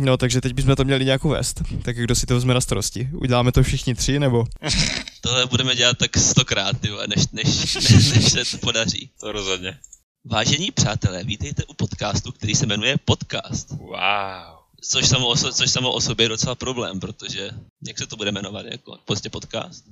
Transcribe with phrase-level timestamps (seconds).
[0.00, 1.62] No, takže teď bychom to měli nějak uvést.
[1.82, 3.08] Tak kdo si to vezme na starosti?
[3.12, 4.44] Uděláme to všichni tři, nebo?
[5.20, 9.10] Tohle budeme dělat tak stokrát, tyvo, než, než, než, než se to podaří.
[9.20, 9.78] To rozhodně.
[10.24, 13.70] Vážení přátelé, vítejte u podcastu, který se jmenuje Podcast.
[13.70, 14.64] Wow.
[14.90, 17.50] Což samo, o, což samo o sobě je docela problém, protože
[17.86, 19.84] jak se to bude jmenovat, jako prostě podcast?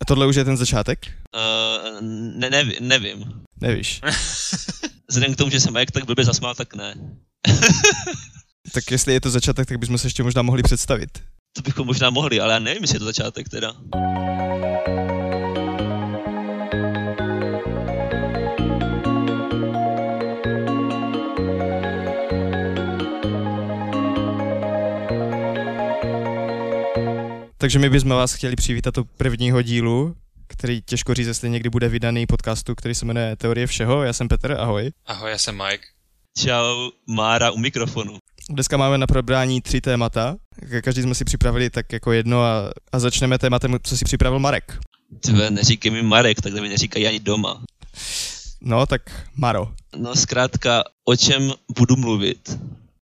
[0.00, 1.12] A tohle už je ten začátek?
[1.34, 2.00] Uh,
[2.38, 3.42] ne, neví, nevím.
[3.60, 4.00] Nevíš.
[5.08, 6.94] Vzhledem k tomu, že jsem jak tak blbě zasmál, tak ne.
[8.72, 11.22] tak jestli je to začátek, tak bychom se ještě možná mohli představit.
[11.52, 13.72] To bychom možná mohli, ale já nevím, jestli je to začátek teda.
[27.58, 31.88] Takže my bychom vás chtěli přivítat u prvního dílu, který těžko říct, jestli někdy bude
[31.88, 34.02] vydaný podcastu, který se jmenuje Teorie všeho.
[34.02, 34.92] Já jsem Petr, ahoj.
[35.06, 35.84] Ahoj, já jsem Mike.
[36.38, 38.18] Čau, Mára u mikrofonu.
[38.48, 40.36] Dneska máme na probrání tři témata.
[40.84, 44.78] Každý jsme si připravili tak jako jedno a, a začneme tématem, co si připravil Marek.
[45.20, 47.62] Tve, neříkej mi Marek, takhle mi neříkají ani doma.
[48.60, 49.02] No, tak
[49.36, 49.72] Maro.
[49.96, 52.58] No zkrátka, o čem budu mluvit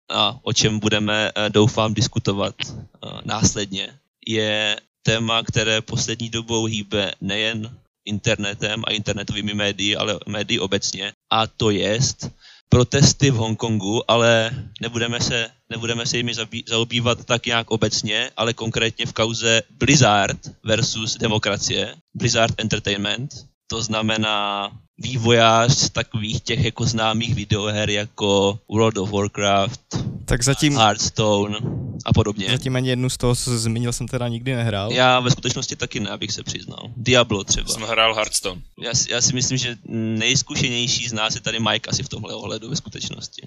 [0.09, 7.11] a o čem budeme, eh, doufám, diskutovat eh, následně, je téma, které poslední dobou hýbe
[7.21, 12.29] nejen internetem a internetovými médii, ale médii obecně, a to jest
[12.69, 16.33] protesty v Hongkongu, ale nebudeme se, nebudeme se jimi
[16.67, 23.31] zaobývat tak nějak obecně, ale konkrétně v kauze Blizzard versus demokracie, Blizzard Entertainment,
[23.67, 29.81] to znamená vývojář takových těch jako známých videoher jako World of Warcraft,
[30.25, 31.57] Tak zatím, Hearthstone
[32.05, 32.47] a podobně.
[32.51, 34.91] zatím ani jednu z toho, co zmínil, jsem teda nikdy nehrál.
[34.91, 36.91] Já ve skutečnosti taky ne, abych se přiznal.
[36.97, 37.73] Diablo třeba.
[37.73, 38.61] Jsem hrál Hearthstone.
[38.81, 42.33] Já, si- já si myslím, že nejzkušenější z nás je tady Mike asi v tomhle
[42.33, 43.41] ohledu ve skutečnosti.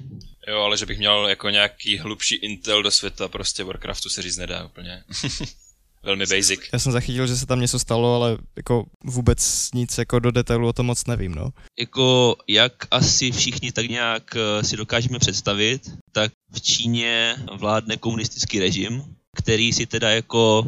[0.48, 4.36] Jo, ale že bych měl jako nějaký hlubší intel do světa, prostě Warcraftu se říct
[4.36, 5.02] nedá úplně.
[6.02, 6.60] Velmi basic.
[6.72, 10.68] Já jsem zachytil, že se tam něco stalo, ale jako vůbec nic jako do detailu
[10.68, 11.50] o tom moc nevím, no.
[11.78, 18.58] Jako, jak asi všichni tak nějak eh, si dokážeme představit, tak v Číně vládne komunistický
[18.58, 19.04] režim,
[19.36, 20.66] který si teda jako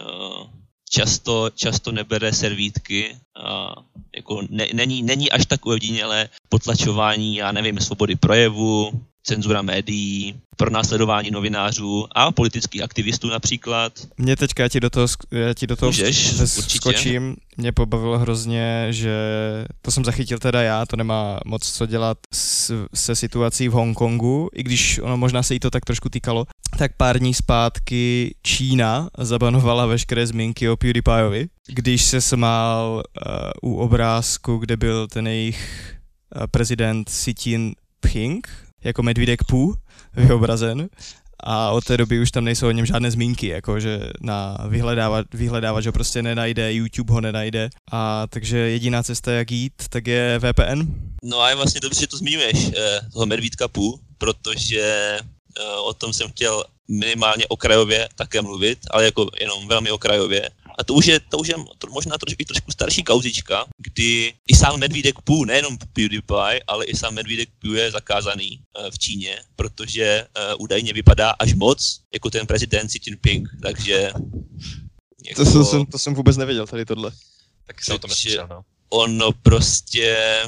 [0.00, 0.50] eh,
[0.90, 3.74] často, často nebere servítky a
[4.16, 11.30] jako ne, není, není až tak ojedinělé potlačování, já nevím, svobody projevu, cenzura médií, pronásledování
[11.30, 13.92] novinářů a politických aktivistů například.
[14.18, 16.76] Mě teďka, já ti do toho, já ti do toho Můžeš, určitě.
[16.76, 19.16] skočím, mě pobavilo hrozně, že
[19.82, 24.48] to jsem zachytil teda já, to nemá moc co dělat s, se situací v Hongkongu,
[24.54, 26.46] i když ono možná se jí to tak trošku týkalo,
[26.78, 33.02] tak pár dní zpátky Čína zabanovala veškeré zmínky o PewDiePieovi, když se smál
[33.62, 35.94] uh, u obrázku, kde byl ten jejich
[36.36, 38.48] uh, prezident Xi Jinping,
[38.84, 39.74] jako medvídek Pu,
[40.16, 40.88] vyobrazen
[41.42, 45.26] a od té doby už tam nejsou o něm žádné zmínky, jako že na vyhledávat,
[45.34, 50.38] vyhledávač ho prostě nenajde, YouTube ho nenajde a takže jediná cesta, jak jít, tak je
[50.38, 50.82] VPN.
[51.22, 55.18] No a je vlastně dobře, že to zmiňuješ, eh, toho Medvídka Pů, protože
[55.60, 60.50] eh, o tom jsem chtěl minimálně okrajově také mluvit, ale jako jenom velmi okrajově.
[60.78, 64.34] A to už je, to už je to možná troš, i trošku starší kauzička, kdy
[64.46, 68.98] i sám Medvídek Pů, nejenom PewDiePie, ale i sám Medvídek Pů je zakázaný eh, v
[68.98, 74.12] Číně, protože eh, údajně vypadá až moc jako ten prezident Xi Jinping, takže...
[75.24, 77.12] Jako, To, to, jsem, to jsem vůbec nevěděl, tady tohle.
[77.66, 78.62] Tak jsem o tom neslyšel, no.
[78.90, 80.42] ono prostě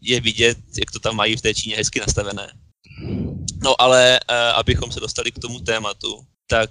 [0.00, 2.52] je vidět, jak to tam mají v té Číně hezky nastavené.
[3.62, 6.70] No ale uh, abychom se dostali k tomu tématu, tak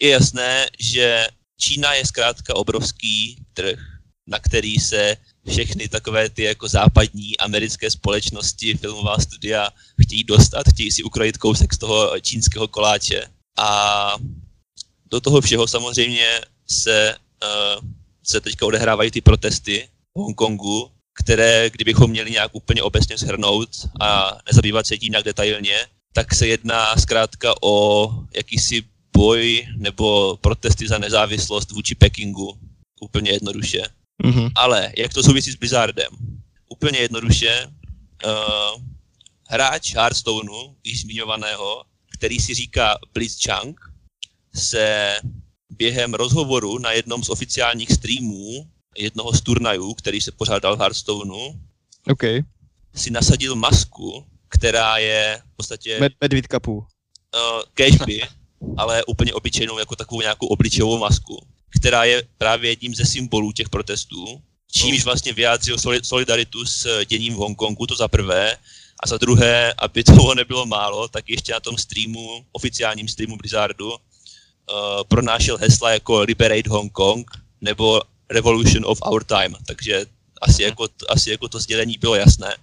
[0.00, 1.26] je jasné, že
[1.60, 3.78] Čína je zkrátka obrovský trh,
[4.26, 5.16] na který se
[5.48, 9.68] všechny takové ty jako západní americké společnosti, filmová studia
[10.02, 13.28] chtějí dostat, chtějí si ukrojit kousek z toho čínského koláče.
[13.58, 14.14] A
[15.10, 17.88] do toho všeho samozřejmě se, uh,
[18.22, 20.90] se teďka odehrávají ty protesty v Hongkongu,
[21.24, 26.46] které, kdybychom měli nějak úplně obecně shrnout a nezabývat se tím nějak detailně, tak se
[26.46, 28.82] jedná zkrátka o jakýsi
[29.16, 32.58] boj nebo protesty za nezávislost vůči Pekingu.
[33.00, 33.82] Úplně jednoduše.
[34.22, 34.48] Mhm.
[34.54, 36.12] Ale jak to souvisí s Blizzardem?
[36.68, 37.66] Úplně jednoduše,
[38.26, 38.82] uh,
[39.48, 43.80] hráč Hearthstoneu, již zmiňovaného, který si říká Blitzchung,
[44.54, 45.16] se
[45.70, 48.66] během rozhovoru na jednom z oficiálních streamů
[48.98, 51.54] jednoho z turnajů, který se pořádal v Hearthstoneu,
[52.10, 52.22] OK.
[52.94, 56.76] si nasadil masku, která je v podstatě Med, medvídka pů.
[56.78, 56.84] uh,
[57.74, 58.22] cashby,
[58.76, 61.46] ale úplně obyčejnou jako takovou nějakou obličejovou masku,
[61.78, 64.42] která je právě jedním ze symbolů těch protestů,
[64.72, 68.56] čímž vlastně vyjádřil soli- solidaritu s eh, děním v Hongkongu, to za prvé,
[69.02, 73.88] A za druhé, aby toho nebylo málo, tak ještě na tom streamu, oficiálním streamu Blizzardu,
[73.90, 73.96] uh,
[75.08, 77.30] pronášel hesla jako Liberate Hong Kong
[77.60, 79.56] nebo Revolution of Our Time.
[79.66, 80.06] Takže
[80.40, 82.56] asi jako, asi jako to sdělení bylo jasné.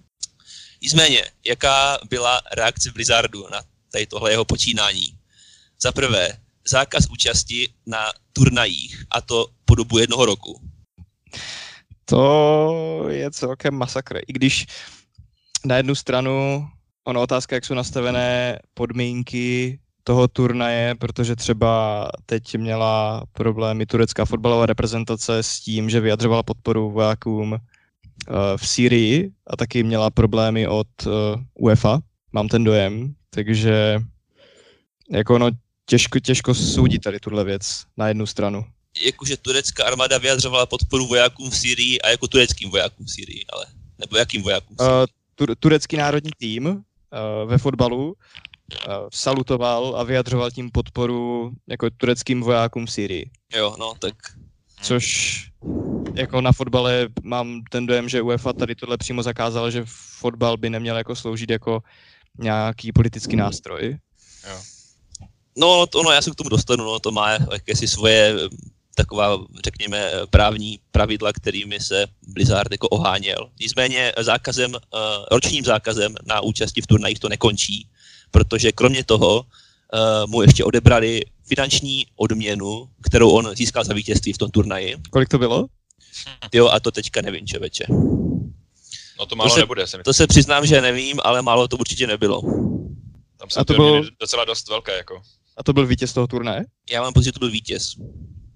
[0.82, 3.62] Nicméně, jaká byla reakce Blizzardu na
[3.92, 5.17] tady tohle jeho počínání?
[5.82, 6.30] Za prvé,
[6.70, 8.00] zákaz účasti na
[8.34, 10.62] turnajích, a to po dobu jednoho roku.
[12.06, 14.18] To je celkem masakr.
[14.28, 14.66] I když
[15.66, 16.68] na jednu stranu
[17.08, 24.66] ono otázka, jak jsou nastavené podmínky toho turnaje, protože třeba teď měla problémy turecká fotbalová
[24.66, 27.58] reprezentace s tím, že vyjadřovala podporu vojákům uh,
[28.58, 31.12] v Syrii a taky měla problémy od uh,
[31.54, 32.00] UEFA,
[32.32, 34.00] mám ten dojem, takže
[35.12, 35.50] jako ono
[35.90, 38.66] těžko, těžko soudit tady tuhle věc na jednu stranu.
[39.06, 43.66] Jakože turecká armáda vyjadřovala podporu vojákům v Syrii a jako tureckým vojákům v Syrii, ale
[44.00, 44.98] nebo jakým vojákům v Syrii?
[44.98, 45.06] Uh,
[45.36, 46.80] tu, turecký národní tým uh,
[47.46, 48.14] ve fotbalu uh,
[49.14, 53.30] salutoval a vyjadřoval tím podporu jako tureckým vojákům v Syrii.
[53.56, 54.16] Jo, no, tak...
[54.82, 55.38] Což
[56.14, 59.84] jako na fotbale mám ten dojem, že UEFA tady tohle přímo zakázal, že
[60.20, 61.80] fotbal by neměl jako sloužit jako
[62.40, 63.98] nějaký politický nástroj.
[64.50, 64.58] Jo.
[65.58, 68.36] No, to, no, já se k tomu dostanu, no, to má jakési svoje
[68.96, 73.50] taková, řekněme, právní pravidla, kterými se Blizzard jako oháněl.
[73.60, 74.98] Nicméně zákazem, eh,
[75.32, 77.88] ročním zákazem na účasti v turnajích to nekončí,
[78.32, 79.46] protože kromě toho
[79.94, 84.96] eh, mu ještě odebrali finanční odměnu, kterou on získal za vítězství v tom turnaji.
[85.10, 85.68] Kolik to bylo?
[86.54, 87.86] Jo, a to teďka nevím, čověče.
[89.20, 89.88] No to málo to se, nebude.
[89.88, 92.42] Se to se přiznám, že nevím, ale málo to určitě nebylo.
[93.38, 95.22] Tam se a to bylo docela dost velké, jako.
[95.58, 96.66] A to byl vítěz toho turnaje?
[96.92, 97.96] Já mám pocit, že to byl vítěz.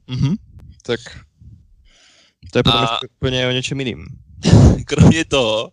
[0.07, 0.35] Mhm,
[0.83, 0.99] tak
[2.51, 2.99] to je potom a...
[3.17, 4.05] úplně o něčem jiným.
[4.85, 5.71] Kromě toho,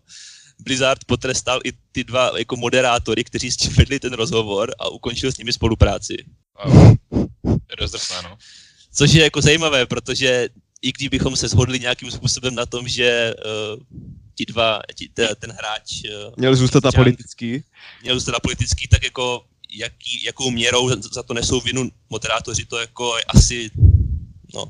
[0.60, 5.32] Blizzard potrestal i ty dva jako moderátory, kteří s tím vedli ten rozhovor a ukončil
[5.32, 6.16] s nimi spolupráci.
[6.64, 6.96] Wow.
[8.22, 8.36] No.
[8.92, 10.48] Což je jako zajímavé, protože
[10.82, 13.82] i kdybychom se shodli nějakým způsobem na tom, že uh,
[14.34, 16.02] ti dva, ti, ten, ten hráč...
[16.26, 17.62] Uh, měl zůstat na politický.
[18.02, 22.78] Měl zůstat na politický, tak jako jaký, jakou měrou za to nesou vinu moderátoři, to
[22.78, 23.70] jako je asi,
[24.54, 24.64] no,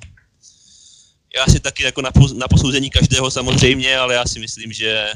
[1.37, 5.09] já si taky jako na, na posouzení každého samozřejmě, ale já si myslím, že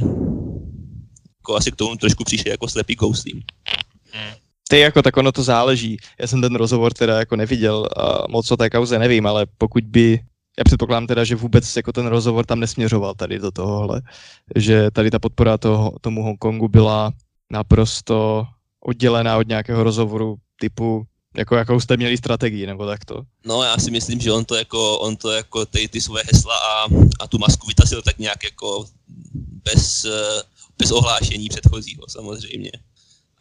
[1.41, 3.43] jako asi k tomu trošku přišli jako slepý kouslím.
[4.13, 4.35] Hmm.
[4.69, 5.97] Ty jako tak ono to záleží.
[6.21, 9.85] Já jsem ten rozhovor teda jako neviděl a moc o té kauze nevím, ale pokud
[9.85, 10.21] by
[10.59, 14.03] já předpokládám teda, že vůbec jako ten rozhovor tam nesměřoval tady do tohohle,
[14.57, 17.13] že tady ta podpora toho, tomu Hongkongu byla
[17.51, 18.47] naprosto
[18.85, 21.07] oddělená od nějakého rozhovoru typu
[21.37, 23.23] jako jakou jste měli strategii, nebo takto?
[23.47, 26.55] No já si myslím, že on to jako, on to jako ty, ty svoje hesla
[26.57, 26.89] a,
[27.21, 28.85] a tu masku vytasil tak nějak jako
[29.65, 30.07] bez,
[30.79, 32.71] bez ohlášení předchozího samozřejmě.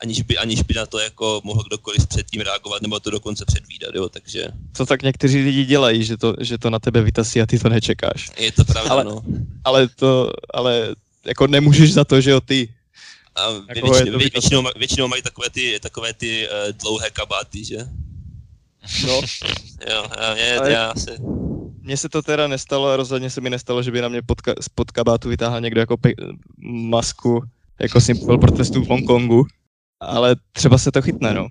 [0.01, 3.95] Aniž by, aniž by na to jako mohl kdokoliv předtím reagovat, nebo to dokonce předvídat,
[3.95, 4.47] jo, takže...
[4.77, 7.69] To tak někteří lidi dělají, že to, že to na tebe vytasí a ty to
[7.69, 8.29] nečekáš.
[8.37, 9.21] Je to pravda, ale, no.
[9.63, 10.95] Ale to, ale
[11.25, 12.69] jako nemůžeš za to, že jo, ty
[13.35, 17.77] a vě, většinou, vě, většinou, většinou mají takové ty, takové ty uh, dlouhé kabáty, že?
[19.07, 19.21] No.
[19.89, 20.71] jo, já, mě, Ale...
[20.71, 21.17] já se...
[21.83, 24.41] Mně se to teda nestalo a rozhodně se mi nestalo, že by na mě pod,
[24.41, 26.37] ka- spod kabátu vytáhl někdo jako pe-
[26.89, 27.43] masku,
[27.79, 29.45] jako symbol protestů v Hongkongu.
[29.99, 31.47] Ale třeba se to chytne, no.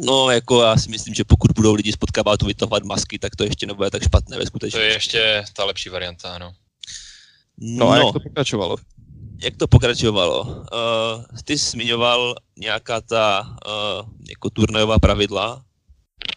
[0.00, 3.44] No, jako já si myslím, že pokud budou lidi spod kabátu vytahovat masky, tak to
[3.44, 4.78] ještě nebude tak špatné ve skutečnosti.
[4.78, 6.52] To je ještě ta lepší varianta, ano.
[7.58, 8.76] No, no a jak to pokračovalo?
[9.44, 10.42] Jak to pokračovalo?
[10.42, 15.64] Uh, ty jsi zmiňoval nějaká ta uh, jako turnajová pravidla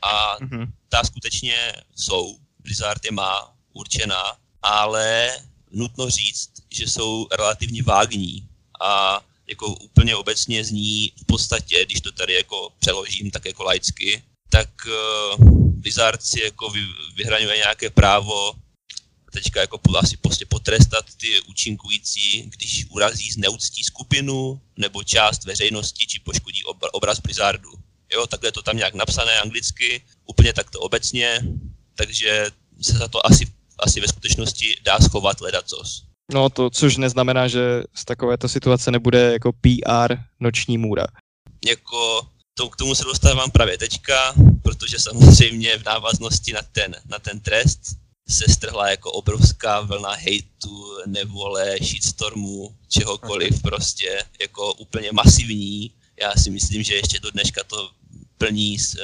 [0.01, 0.67] a mm-hmm.
[0.89, 2.37] ta skutečně jsou.
[2.59, 4.23] Blizzard je má určená,
[4.61, 5.31] ale
[5.71, 8.47] nutno říct, že jsou relativně vágní
[8.81, 14.23] a jako úplně obecně zní v podstatě, když to tady jako přeložím tak jako laicky,
[14.49, 15.45] tak uh,
[15.79, 16.79] Blizzard si jako vy,
[17.15, 18.53] vyhraňuje nějaké právo
[19.41, 26.19] teďka jako asi prostě potrestat ty účinkující, když urazí zneuctí skupinu nebo část veřejnosti, či
[26.19, 27.71] poškodí obraz Blizzardu.
[28.13, 31.41] Jo, takhle je to tam nějak napsané anglicky, úplně takto obecně,
[31.95, 32.47] takže
[32.81, 33.45] se za to asi,
[33.79, 36.03] asi ve skutečnosti dá schovat ledacos.
[36.33, 41.07] No to, což neznamená, že z takovéto situace nebude jako PR noční můra.
[41.65, 47.19] Jako to, k tomu se dostávám právě teďka, protože samozřejmě v návaznosti na ten, na
[47.19, 47.81] ten trest
[48.29, 53.61] se strhla jako obrovská vlna hejtu, nevole, shitstormu, čehokoliv okay.
[53.61, 55.91] prostě, jako úplně masivní.
[56.21, 57.91] Já si myslím, že ještě do dneška to
[58.37, 59.01] plní s, uh,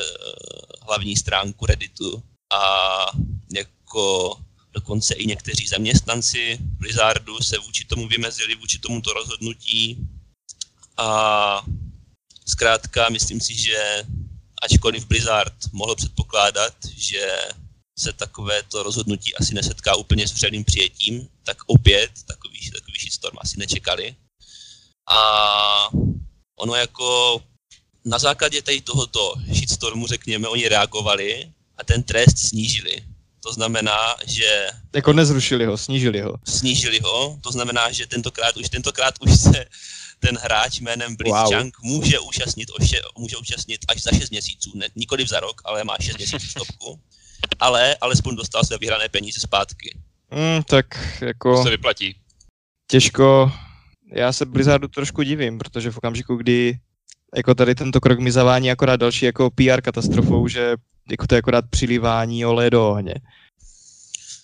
[0.82, 2.62] hlavní stránku Redditu a
[3.54, 4.38] jako
[4.74, 9.98] dokonce i někteří zaměstnanci Blizzardu se vůči tomu vymezili, vůči tomuto rozhodnutí
[10.98, 11.66] A
[12.46, 14.04] zkrátka myslím si, že
[14.62, 17.38] ačkoliv Blizzard mohl předpokládat, že
[18.00, 23.60] se takovéto rozhodnutí asi nesetká úplně s vřelým přijetím, tak opět takový, takový shitstorm asi
[23.60, 24.16] nečekali.
[25.12, 25.90] A
[26.60, 27.42] ono jako
[28.06, 33.04] na základě tady tohoto shitstormu, řekněme, oni reagovali a ten trest snížili.
[33.40, 34.68] To znamená, že...
[34.94, 36.34] Jako nezrušili ho, snížili ho.
[36.48, 39.66] Snížili ho, to znamená, že tentokrát už, tentokrát už se
[40.20, 41.92] ten hráč jménem Blitzchung wow.
[41.92, 42.70] může účastnit,
[43.18, 47.00] může účastnit až za 6 měsíců, ne, nikoliv za rok, ale má 6 měsíců stopku.
[47.60, 49.98] Ale alespoň dostal své vyhrané peníze zpátky.
[50.32, 50.86] Mm, tak
[51.22, 51.56] jako...
[51.56, 52.16] To se vyplatí.
[52.88, 53.52] Těžko,
[54.14, 56.80] já se Blizzardu trošku divím, protože v okamžiku, kdy
[57.36, 60.76] jako tady tento krok mi zavání akorát další jako PR katastrofou, že
[61.12, 63.14] jako to je akorát přilívání oleje do ohně.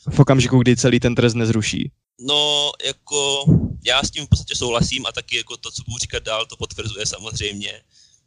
[0.09, 1.91] V okamžiku, kdy celý ten trest nezruší.
[2.19, 3.45] No, jako
[3.85, 6.57] já s tím v podstatě souhlasím a taky jako to, co budu říkat dál, to
[6.57, 7.81] potvrzuje samozřejmě.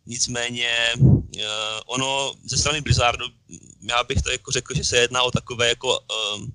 [0.07, 0.69] Nicméně
[0.99, 1.15] uh,
[1.87, 3.27] ono ze strany Blizzardu,
[3.83, 6.53] já bych to jako řekl, že se jedná o takové jako um,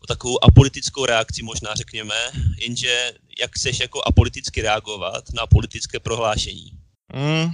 [0.00, 2.14] o takovou apolitickou reakci možná řekněme,
[2.56, 6.72] jenže jak chceš jako apoliticky reagovat na politické prohlášení?
[7.14, 7.50] Mm,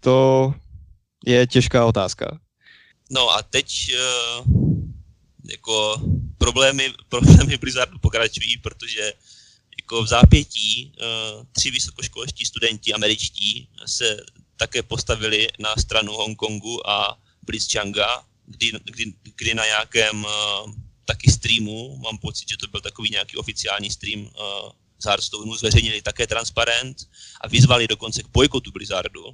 [0.00, 0.54] to
[1.26, 2.40] je těžká otázka.
[3.10, 4.46] No a teď uh,
[5.50, 6.00] jako
[6.38, 9.12] problémy, problémy Blizzardu pokračují, protože
[9.78, 14.16] jako v zápětí uh, tři vysokoškolští studenti američtí se
[14.56, 20.72] také postavili na stranu Hongkongu a Blitzchanga, kdy, kdy, kdy na nějakém uh,
[21.04, 24.28] taky streamu, mám pocit, že to byl takový nějaký oficiální stream uh,
[24.98, 26.96] z Hearthstoneu, zveřejnili také transparent
[27.40, 29.24] a vyzvali dokonce k bojkotu Blizzardu.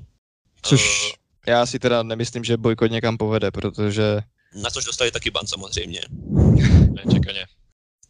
[0.62, 1.12] Což uh,
[1.46, 4.20] já si teda nemyslím, že bojkot někam povede, protože...
[4.62, 6.00] Na což dostali taky ban samozřejmě.
[7.04, 7.46] Nečekaně.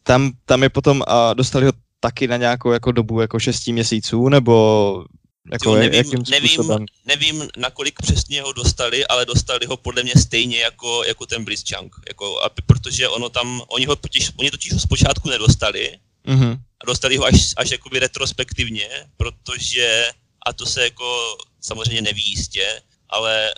[0.03, 4.29] Tam, tam je potom, a dostali ho taky na nějakou jako dobu, jako šesti měsíců,
[4.29, 5.05] nebo
[5.51, 10.13] jako jo, nevím, jakým nevím, nevím, nakolik přesně ho dostali, ale dostali ho podle mě
[10.15, 11.95] stejně jako, jako ten Blitzchung.
[12.07, 16.59] Jako, aby, protože ono tam, oni ho totiž, oni totiž ho zpočátku nedostali, mm-hmm.
[16.81, 20.07] a dostali ho až, až jakoby retrospektivně, protože,
[20.45, 23.53] a to se jako samozřejmě neví jistě, ale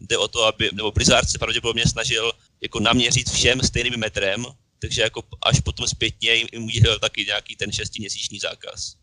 [0.00, 4.44] jde o to, aby, nebo Blizzard se pravděpodobně snažil jako naměřit všem stejným metrem,
[4.78, 8.95] takže jako až potom zpětně jim udělal taky nějaký ten šestiměsíční zákaz.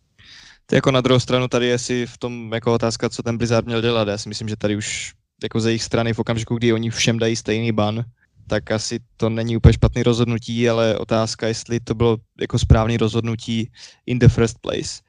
[0.73, 3.81] Jako na druhou stranu tady je si v tom jako otázka, co ten Blizzard měl
[3.81, 4.07] dělat.
[4.07, 5.13] Já si myslím, že tady už
[5.43, 8.03] jako ze jejich strany v okamžiku, kdy oni všem dají stejný ban,
[8.47, 13.71] tak asi to není úplně špatný rozhodnutí, ale otázka, jestli to bylo jako správný rozhodnutí
[14.05, 15.01] in the first place.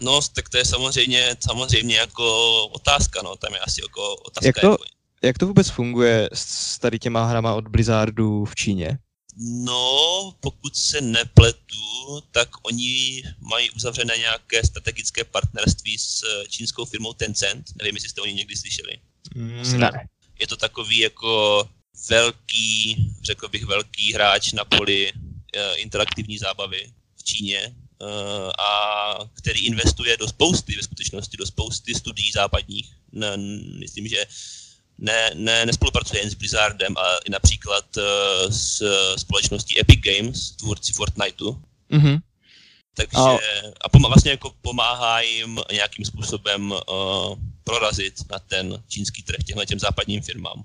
[0.00, 4.46] No, tak to je samozřejmě, samozřejmě jako otázka, no, tam je asi jako otázka.
[4.46, 4.84] Jak to, jako...
[5.22, 8.98] jak to vůbec funguje s tady těma hrama od Blizzardu v Číně?
[9.36, 17.70] No, pokud se nepletu, tak oni mají uzavřené nějaké strategické partnerství s čínskou firmou Tencent.
[17.76, 18.92] Nevím, jestli jste o ní někdy slyšeli.
[19.34, 20.08] Mm, ne.
[20.40, 21.68] Je to takový jako
[22.08, 25.20] velký, řekl bych, velký hráč na poli uh,
[25.76, 32.32] interaktivní zábavy v Číně uh, a který investuje do spousty, ve skutečnosti do spousty studií
[32.32, 32.96] západních.
[33.78, 34.26] Myslím, že
[35.00, 38.02] ne, ne, nespolupracuje jen s Blizzardem, ale i například uh,
[38.50, 38.82] s
[39.16, 41.62] společností Epic Games, tvůrci Fortniteu.
[41.90, 42.20] Mm-hmm.
[42.94, 43.36] Takže a,
[43.80, 46.78] a pom- vlastně jako pomáhá jim nějakým způsobem uh,
[47.64, 50.62] prorazit na ten čínský trh těmhle těm západním firmám.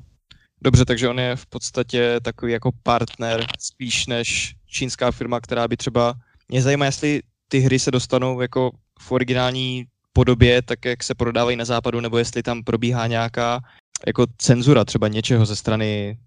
[0.61, 5.77] Dobře, takže on je v podstatě takový jako partner spíš než čínská firma, která by
[5.77, 6.13] třeba...
[6.47, 11.57] Mě zajímá, jestli ty hry se dostanou jako v originální podobě, tak jak se prodávají
[11.57, 13.59] na západu, nebo jestli tam probíhá nějaká
[14.07, 16.17] jako cenzura třeba něčeho ze strany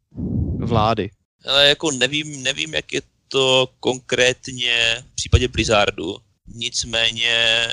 [0.59, 1.11] vlády.
[1.49, 6.17] Ale jako nevím, nevím, jak je to konkrétně v případě Blizzardu.
[6.47, 7.67] Nicméně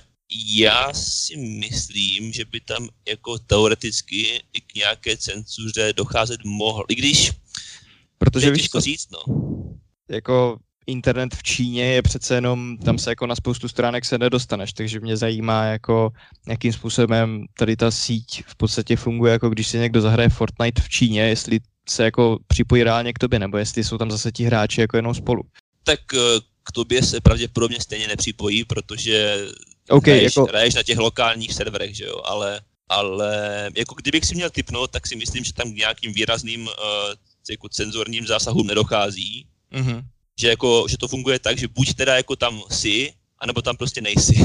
[0.55, 6.83] já si myslím, že by tam jako teoreticky i k nějaké cenzuře docházet mohl.
[6.89, 7.31] I když
[8.17, 9.23] Protože víš to říct, no.
[10.09, 14.73] Jako internet v Číně je přece jenom, tam se jako na spoustu stránek se nedostaneš,
[14.73, 16.09] takže mě zajímá jako
[16.47, 20.89] jakým způsobem tady ta síť v podstatě funguje, jako když si někdo zahraje Fortnite v
[20.89, 24.81] Číně, jestli se jako připojí reálně k tobě, nebo jestli jsou tam zase ti hráči
[24.81, 25.43] jako jenom spolu.
[25.83, 29.47] Tak eh, k tobě se pravděpodobně stejně nepřipojí, protože
[29.89, 30.45] okay, hraješ, jako...
[30.45, 35.07] hraješ na těch lokálních serverech, že jo, ale, ale jako kdybych si měl typnout, tak
[35.07, 36.71] si myslím, že tam k nějakým výrazným uh,
[37.49, 39.47] jako cenzorním zásahům nedochází.
[39.73, 40.03] Mm-hmm
[40.39, 44.01] že, jako, že to funguje tak, že buď teda jako tam jsi, anebo tam prostě
[44.01, 44.35] nejsi.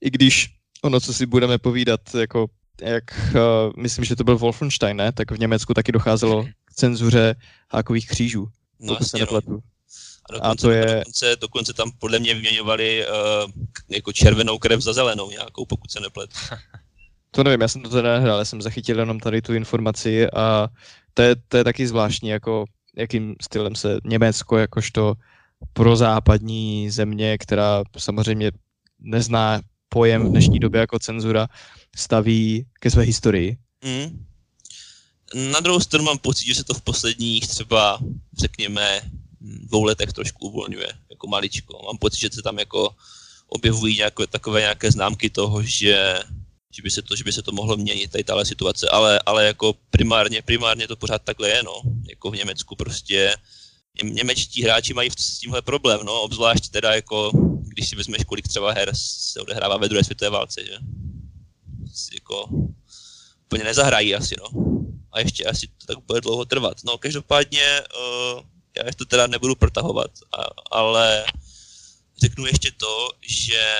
[0.00, 0.50] I když
[0.82, 2.46] ono, co si budeme povídat, jako
[2.80, 5.12] jak uh, myslím, že to byl Wolfenstein, ne?
[5.12, 7.34] Tak v Německu taky docházelo k cenzuře
[7.70, 8.48] hákových křížů.
[8.80, 9.38] No jasně, no.
[9.38, 10.86] A, dokonce, a to je...
[10.86, 13.50] dokonce, dokonce tam podle mě vyměňovali uh,
[13.88, 16.30] jako červenou krev za zelenou nějakou, pokud se neplet.
[17.30, 20.68] To nevím, já jsem to teda nehrál, já jsem zachytil jenom tady tu informaci a
[21.14, 22.64] to je, to je taky zvláštní, jako
[22.98, 25.14] jakým stylem se Německo jakožto
[25.72, 28.52] prozápadní země, která samozřejmě
[29.00, 31.48] nezná pojem v dnešní době jako cenzura,
[31.96, 33.56] staví ke své historii.
[33.84, 34.24] Mm.
[35.52, 37.98] Na druhou stranu mám pocit, že se to v posledních třeba,
[38.38, 39.00] řekněme,
[39.40, 41.82] dvou letech trošku uvolňuje, jako maličko.
[41.86, 42.90] Mám pocit, že se tam jako
[43.48, 46.22] objevují nějaké, takové nějaké známky toho, že,
[46.78, 49.46] že, by se to, že by se to mohlo měnit, tady tahle situace, ale, ale
[49.46, 51.82] jako primárně, primárně to pořád takhle je, no.
[52.08, 53.34] Jako v Německu prostě
[54.02, 57.30] němečtí hráči mají s tímhle problém, no, obzvlášť teda jako,
[57.62, 60.78] když si vezmeš, kolik třeba her se odehrává ve druhé světové válce, že?
[62.14, 62.48] Jako,
[63.44, 64.46] úplně nezahrají asi, no.
[65.12, 66.76] A ještě asi to tak bude dlouho trvat.
[66.84, 67.80] No, každopádně,
[68.34, 68.42] uh,
[68.76, 71.24] já to teda nebudu protahovat, a, ale
[72.20, 73.74] řeknu ještě to, že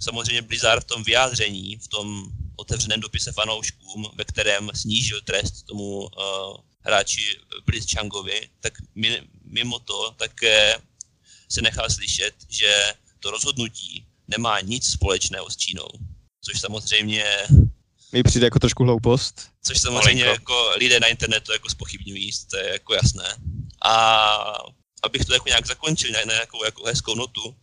[0.00, 2.24] samozřejmě Blizzard v tom vyjádření, v tom
[2.56, 6.08] otevřeném dopise fanouškům, ve kterém snížil trest tomu uh,
[6.80, 8.72] hráči Blitzchangovi, tak
[9.44, 10.78] mimo to také
[11.48, 15.88] se nechal slyšet, že to rozhodnutí nemá nic společného s Čínou.
[16.44, 17.24] Což samozřejmě...
[18.12, 19.48] Mi přijde jako trošku hloupost.
[19.64, 20.40] Což samozřejmě Malinko.
[20.40, 23.36] jako lidé na internetu jako spochybňují, to je jako jasné.
[23.84, 23.94] A
[25.02, 27.56] abych to jako nějak zakončil na nějakou jako hezkou notu,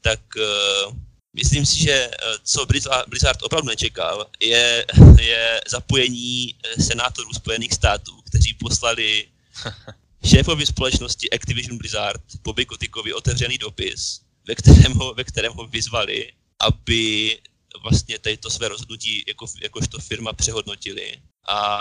[0.00, 0.96] tak uh,
[1.36, 2.66] myslím si, že uh, co
[3.08, 4.86] Blizzard opravdu nečekal, je,
[5.20, 9.28] je zapojení eh, senátorů Spojených států, kteří poslali
[10.24, 16.32] šéfovi společnosti Activision Blizzard Bobby Koticovi otevřený dopis, ve kterém ho, ve kterém ho vyzvali,
[16.60, 17.38] aby
[17.82, 21.80] vlastně tady to své rozhodnutí jako, jakožto firma přehodnotili a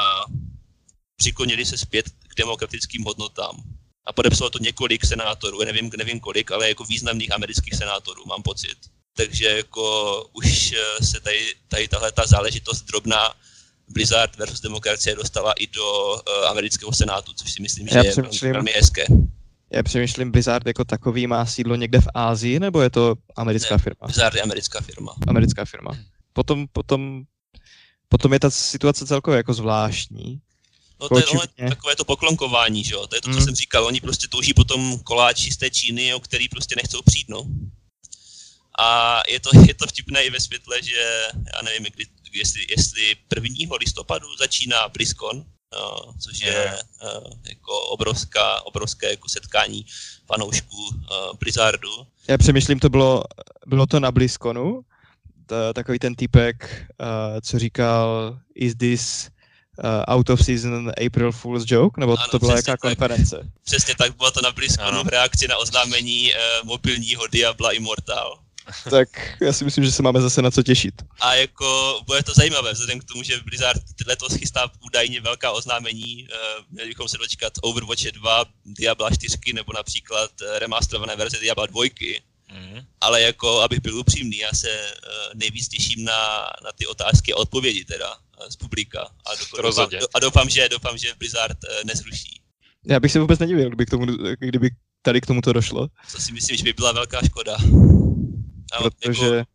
[1.15, 3.76] přiklonili se zpět k demokratickým hodnotám.
[4.07, 8.77] A podepsalo to několik senátorů, nevím, nevím kolik, ale jako významných amerických senátorů, mám pocit.
[9.17, 10.73] Takže jako už
[11.03, 13.33] se tady, tady tahle ta záležitost drobná
[13.89, 18.71] Blizzard versus demokracie dostala i do uh, amerického senátu, což si myslím, že je velmi
[18.71, 19.05] hezké.
[19.71, 23.83] Já přemýšlím, Blizzard jako takový má sídlo někde v Ázii, nebo je to americká ne,
[23.83, 24.07] firma?
[24.07, 25.15] Blizzard je americká firma.
[25.27, 25.91] Americká firma.
[26.33, 27.23] Potom, potom,
[28.07, 30.39] potom je ta situace celkově jako zvláštní.
[31.01, 33.45] No to je takové to poklonkování, že jo, to je to, co mm.
[33.45, 37.29] jsem říkal, oni prostě touží potom koláči z té Číny, o který prostě nechcou přijít,
[37.29, 37.45] no.
[38.79, 41.23] A je to, je to vtipné i ve světle, že
[41.55, 43.75] já nevím, kdy jestli, jestli 1.
[43.79, 49.85] listopadu začíná BlizzCon, uh, což je uh, jako obrovská, obrovské jako setkání
[50.25, 50.95] fanoušků uh,
[51.39, 52.07] Blizzardu.
[52.27, 53.23] Já přemýšlím, to bylo,
[53.65, 54.81] bylo to na BlizzConu,
[55.73, 57.07] takový ten typek, uh,
[57.41, 59.29] co říkal, is this
[59.83, 62.79] uh, out of season April Fool's joke, nebo ano, to byla jaká tak.
[62.79, 63.51] konference?
[63.63, 68.39] Přesně tak, bylo to na BlizzConu v reakci na oznámení uh, mobilního Diabla Immortal.
[68.89, 69.09] tak
[69.41, 70.93] já si myslím, že se máme zase na co těšit.
[71.19, 76.27] A jako bude to zajímavé, vzhledem k tomu, že Blizzard letos chystá údajně velká oznámení,
[76.27, 81.65] uh, měli bychom se dočkat Overwatch 2, Diabla 4 nebo například uh, remasterované verze Diabla
[81.65, 81.83] 2.
[82.51, 82.81] Mm.
[83.01, 87.37] Ale jako, abych byl upřímný, já se uh, nejvíc těším na, na ty otázky a
[87.37, 88.17] odpovědi teda
[88.49, 89.01] z publika.
[89.01, 92.41] A, do, doufám, do, a doufám, že, doufám, že Blizzard uh, nezruší.
[92.85, 94.05] Já bych se vůbec nedivil, kdyby, k tomu,
[94.39, 94.69] kdyby
[95.01, 95.87] tady k tomuto došlo.
[96.11, 97.57] To si myslím, že by byla velká škoda.
[98.77, 99.49] Protože jako,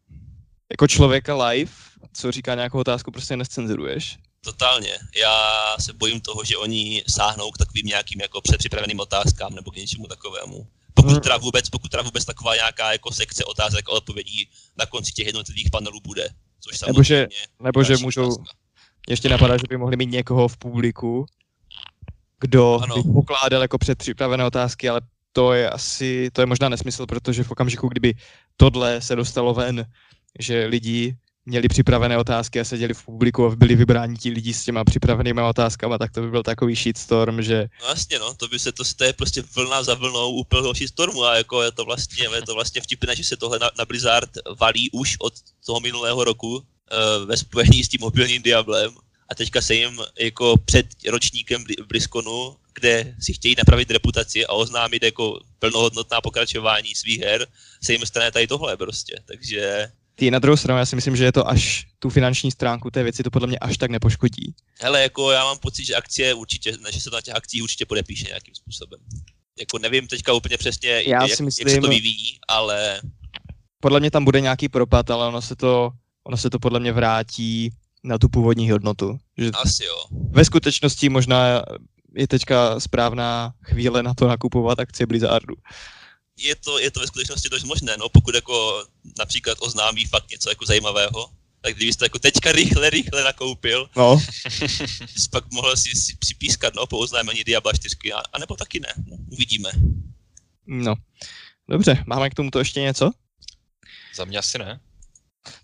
[0.71, 1.73] jako člověka live,
[2.12, 4.18] co říká nějakou otázku, prostě nescenzuruješ.
[4.45, 4.99] Totálně.
[5.16, 9.77] Já se bojím toho, že oni sáhnou k takovým nějakým jako předpřipraveným otázkám nebo k
[9.77, 10.68] něčemu takovému.
[10.95, 11.21] Pokud hmm.
[11.21, 15.27] teda vůbec, pokud teda vůbec taková nějaká jako sekce otázek a odpovědí na konci těch
[15.27, 16.29] jednotlivých panelů bude.
[16.61, 17.27] Což nebo že,
[17.61, 18.53] nebo že můžou, otázka.
[19.09, 21.27] Ještě napadá, že by mohli mít někoho v publiku,
[22.41, 22.95] kdo ano.
[22.95, 25.01] by pokládal jako předpřipravené otázky, ale
[25.33, 28.15] to je asi, to je možná nesmysl, protože v okamžiku, kdyby
[28.57, 29.87] tohle se dostalo ven,
[30.38, 34.65] že lidi měli připravené otázky a seděli v publiku a byli vybráni ti lidi s
[34.65, 37.69] těma připravenými otázkama, tak to by byl takový shitstorm, že...
[37.83, 41.25] No jasně, no, to by se, to, to je prostě vlna za vlnou úplného shitstormu
[41.25, 44.31] a jako je to vlastně, je to vlastně vtipné, že se tohle na, na Blizzard
[44.61, 45.35] valí už od
[45.67, 46.62] toho minulého roku
[47.26, 48.90] ve spojení s tím mobilním Diablem
[49.28, 55.02] a teďka se jim jako před ročníkem BlizzConu kde si chtějí napravit reputaci a oznámit
[55.02, 57.46] jako plnohodnotná pokračování svých her,
[57.83, 59.88] se jim stane tady tohle prostě, takže...
[60.14, 63.02] Ty na druhou stranu, já si myslím, že je to až tu finanční stránku té
[63.02, 64.55] věci, to podle mě až tak nepoškodí.
[64.81, 67.87] Hele, jako já mám pocit, že akcie určitě, že se to na těch akcích určitě
[67.87, 69.00] podepíše nějakým způsobem.
[69.59, 73.00] Jako nevím teďka úplně přesně, já jak, si myslím, jak se to vyvíjí, ale...
[73.81, 75.90] Podle mě tam bude nějaký propad, ale ono se to,
[76.24, 77.70] ono se to podle mě vrátí
[78.04, 79.18] na tu původní hodnotu.
[79.38, 80.04] Že Asi jo.
[80.30, 81.64] Ve skutečnosti možná
[82.14, 85.54] je teďka správná chvíle na to nakupovat akcie Blizzardu.
[86.38, 88.85] je to, je to ve skutečnosti dost možné, no, pokud jako
[89.18, 91.30] například oznámí fakt něco jako zajímavého,
[91.61, 94.20] tak kdybyste jako teďka rychle, rychle nakoupil, No,
[95.16, 98.80] jsi pak mohl si, si připískat, no, po oznámení Diabla 4, a, a nebo taky
[98.80, 99.70] ne, no, uvidíme.
[100.66, 100.94] no.
[101.68, 103.11] Dobře, máme k tomuto ještě něco?
[104.14, 104.80] Za mě asi ne.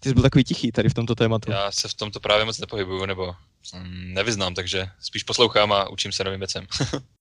[0.01, 1.51] Ty jsi byl takový tichý tady v tomto tématu.
[1.51, 3.35] Já se v tomto právě moc nepohybuju, nebo
[3.75, 6.67] mm, nevyznám, takže spíš poslouchám a učím se novým věcem.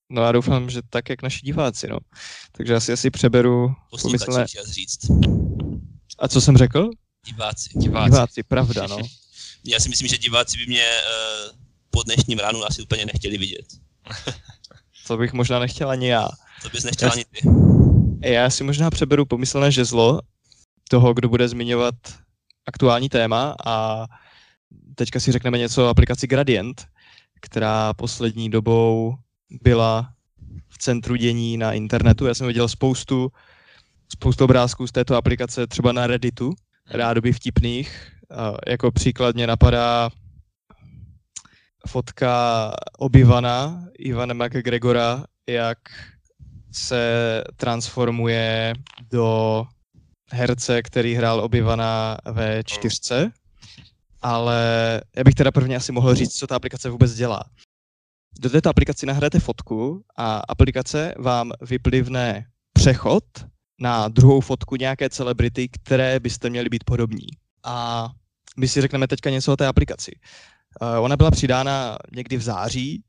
[0.10, 1.98] No já doufám, že tak, jak naši diváci, no.
[2.52, 4.46] Takže asi asi přeberu pomyslné...
[4.65, 4.98] Říct.
[6.20, 6.89] A co jsem řekl?
[7.26, 7.70] Diváci.
[7.76, 8.12] Diváci.
[8.12, 8.98] Diváci, pravda, no.
[9.65, 11.58] Já si myslím, že diváci by mě uh,
[11.89, 13.65] po dnešním ránu asi úplně nechtěli vidět.
[15.08, 16.30] To bych možná nechtěl ani já.
[16.62, 17.41] To bys nechtěl Jas- ani ty.
[18.34, 20.22] Já si možná přeberu pomyslné žezlo
[20.89, 21.96] toho, kdo bude zmiňovat
[22.68, 24.06] aktuální téma a
[24.96, 26.86] teďka si řekneme něco o aplikaci Gradient,
[27.42, 29.16] která poslední dobou
[29.62, 30.10] byla
[30.70, 32.26] v centru dění na internetu.
[32.26, 33.32] Já jsem viděl spoustu,
[34.14, 36.54] spoustu obrázků z této aplikace třeba na Redditu,
[36.90, 38.12] rádoby vtipných.
[38.68, 40.10] Jako příklad mě napadá
[41.88, 45.78] fotka Obi-Wana, Ivana McGregora, jak
[46.72, 48.74] se transformuje
[49.12, 49.64] do
[50.32, 53.32] herce, který hrál Obi-Wana ve čtyřce,
[54.22, 57.44] ale já bych teda prvně asi mohl říct, co ta aplikace vůbec dělá.
[58.40, 63.24] Do této aplikaci nahrajete fotku a aplikace vám vyplivne přechod
[63.80, 67.28] na druhou fotku nějaké celebrity, které byste měli být podobní.
[67.63, 68.08] A
[68.58, 70.20] my si řekneme teďka něco o té aplikaci.
[70.82, 73.04] Eh, Ona byla přidána někdy v září,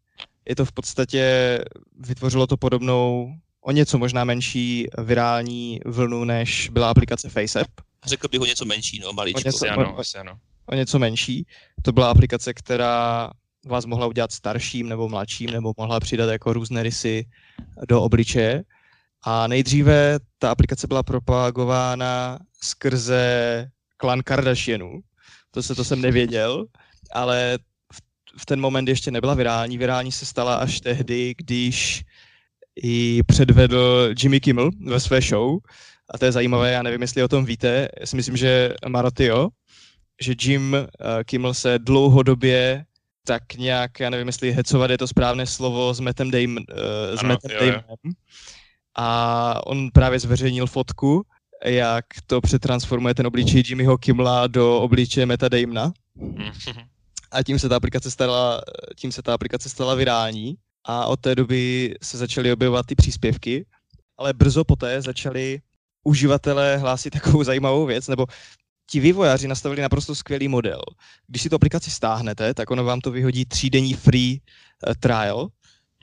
[0.49, 1.59] je to v podstatě,
[2.01, 7.71] vytvořilo to podobnou, o něco možná menší virální vlnu, než byla aplikace FaceApp.
[8.05, 9.41] Řekl bych o něco menší, no, maličko.
[9.45, 10.39] něco- Asi ano, asi ano.
[10.67, 11.47] o něco menší.
[11.83, 13.31] To byla aplikace, která
[13.67, 17.27] vás mohla udělat starším nebo mladším, nebo mohla přidat jako různé rysy
[17.89, 18.63] do obličeje.
[19.23, 23.67] A nejdříve ta aplikace byla propagována skrze
[23.97, 25.01] klan Kardashianů.
[25.51, 26.67] To se to jsem nevěděl,
[27.13, 27.59] ale
[27.93, 28.01] v,
[28.39, 29.79] v ten moment ještě nebyla virální.
[29.79, 32.05] Virální se stala až tehdy, když
[32.83, 35.59] ji předvedl Jimmy Kimmel ve své show.
[36.15, 37.89] A to je zajímavé, já nevím, jestli o tom víte.
[38.01, 39.49] Já si myslím, že Maroty, jo,
[40.21, 40.87] že Jim uh,
[41.25, 42.85] Kimmel se dlouhodobě
[43.27, 47.21] tak nějak, já nevím, jestli hecovat je to správné slovo, s Mattem, Damon, uh, s
[47.21, 47.73] Ano, Mattem jo, jo.
[47.73, 48.15] Damonem.
[48.97, 51.23] A on právě zveřejnil fotku,
[51.65, 55.93] jak to přetransformuje ten obličej Jimmyho Kimmela do obličeje Meta Damona.
[56.17, 56.53] Mhm.
[57.31, 58.61] A tím se ta aplikace stala,
[58.97, 60.57] tím se ta aplikace stala virální
[60.89, 63.67] a od té doby se začaly objevovat ty příspěvky,
[64.19, 65.61] ale brzo poté začali
[66.05, 68.27] uživatelé hlásit takovou zajímavou věc, nebo
[68.91, 70.81] ti vývojáři nastavili naprosto skvělý model.
[71.27, 74.41] Když si tu aplikaci stáhnete, tak ono vám to vyhodí třídenní free
[74.89, 75.49] eh, trial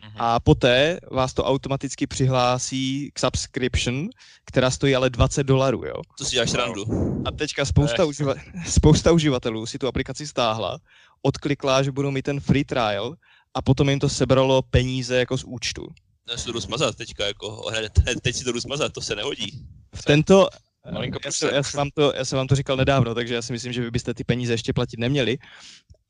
[0.03, 0.13] Mhm.
[0.17, 4.09] a poté vás to automaticky přihlásí k subscription,
[4.45, 5.95] která stojí ale 20 dolarů, jo.
[6.17, 6.83] To si děláš randu.
[7.25, 8.05] A teďka spousta, Eh.
[8.05, 8.35] uživa-
[8.69, 10.77] spousta uživatelů si tu aplikaci stáhla,
[11.21, 13.15] odklikla, že budou mít ten free trial
[13.55, 15.87] a potom jim to sebralo peníze jako z účtu.
[16.31, 17.71] Já si to jdu smazat teďka, jako,
[18.21, 19.65] teď si to jdu smazat, to se nehodí.
[19.95, 20.47] V tento,
[20.91, 23.41] Malinko já, jsem, já, jsem vám to, já jsem vám to říkal nedávno, takže já
[23.41, 25.37] si myslím, že vy byste ty peníze ještě platit neměli,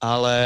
[0.02, 0.38] ale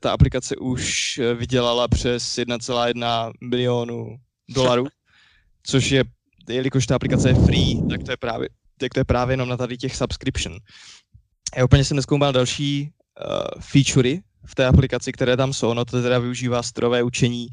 [0.00, 4.16] ta aplikace už vydělala přes 1,1 milionu
[4.48, 4.86] dolarů,
[5.62, 6.04] což je,
[6.48, 8.48] jelikož ta aplikace je free, tak to je právě,
[8.78, 10.56] tak to je právě jenom na tady těch subscription.
[11.56, 12.90] Já úplně jsem neskoumal další
[13.24, 15.74] uh, featurey v té aplikaci, které tam jsou.
[15.74, 17.48] No to teda využívá strojové učení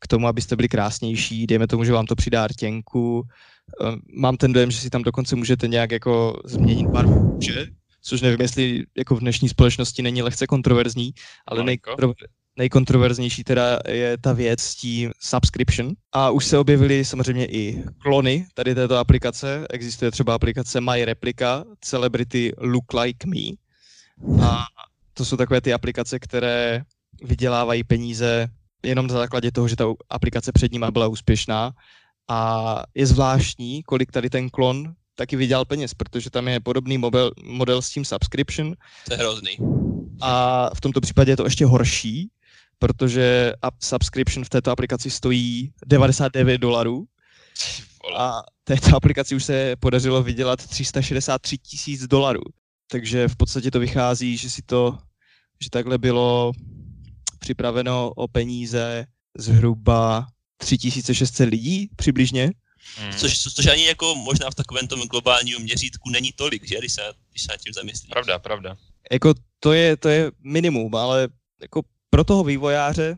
[0.00, 1.46] k tomu, abyste byli krásnější.
[1.46, 3.20] Dejme tomu, že vám to přidá rtěnku.
[3.20, 7.66] Uh, mám ten dojem, že si tam dokonce můžete nějak jako změnit barvu kůže,
[8.02, 11.12] což nevím, jestli jako v dnešní společnosti není lehce kontroverzní,
[11.46, 12.16] ale nejkontrover,
[12.56, 15.92] nejkontroverznější teda je ta věc s tím subscription.
[16.12, 19.66] A už se objevily samozřejmě i klony tady této aplikace.
[19.70, 23.56] Existuje třeba aplikace My Replica, Celebrity Look Like Me.
[24.44, 24.64] A
[25.20, 26.82] to jsou takové ty aplikace, které
[27.22, 28.48] vydělávají peníze
[28.82, 31.72] jenom na základě toho, že ta aplikace před nima byla úspěšná.
[32.28, 37.30] A je zvláštní, kolik tady ten klon taky vydělal peněz, protože tam je podobný model,
[37.44, 38.74] model s tím subscription,
[39.06, 39.56] To je hrozný.
[40.20, 42.30] a v tomto případě je to ještě horší,
[42.78, 43.52] protože
[43.82, 47.04] subscription v této aplikaci stojí 99 dolarů
[48.16, 52.42] a této aplikaci už se podařilo vydělat 363 tisíc dolarů.
[52.90, 54.98] Takže v podstatě to vychází, že si to,
[55.62, 56.52] že takhle bylo
[57.38, 59.06] připraveno o peníze
[59.38, 62.50] zhruba 3600 lidí přibližně.
[63.04, 63.12] Mm.
[63.16, 66.92] Což, co, což ani jako možná v takovém tom globálním měřítku není tolik, že, když
[66.92, 68.10] se, když se nad tím zamyslíš.
[68.10, 68.76] Pravda, pravda.
[69.12, 71.28] Jako to je, to je minimum, ale
[71.60, 73.16] jako pro toho vývojáře,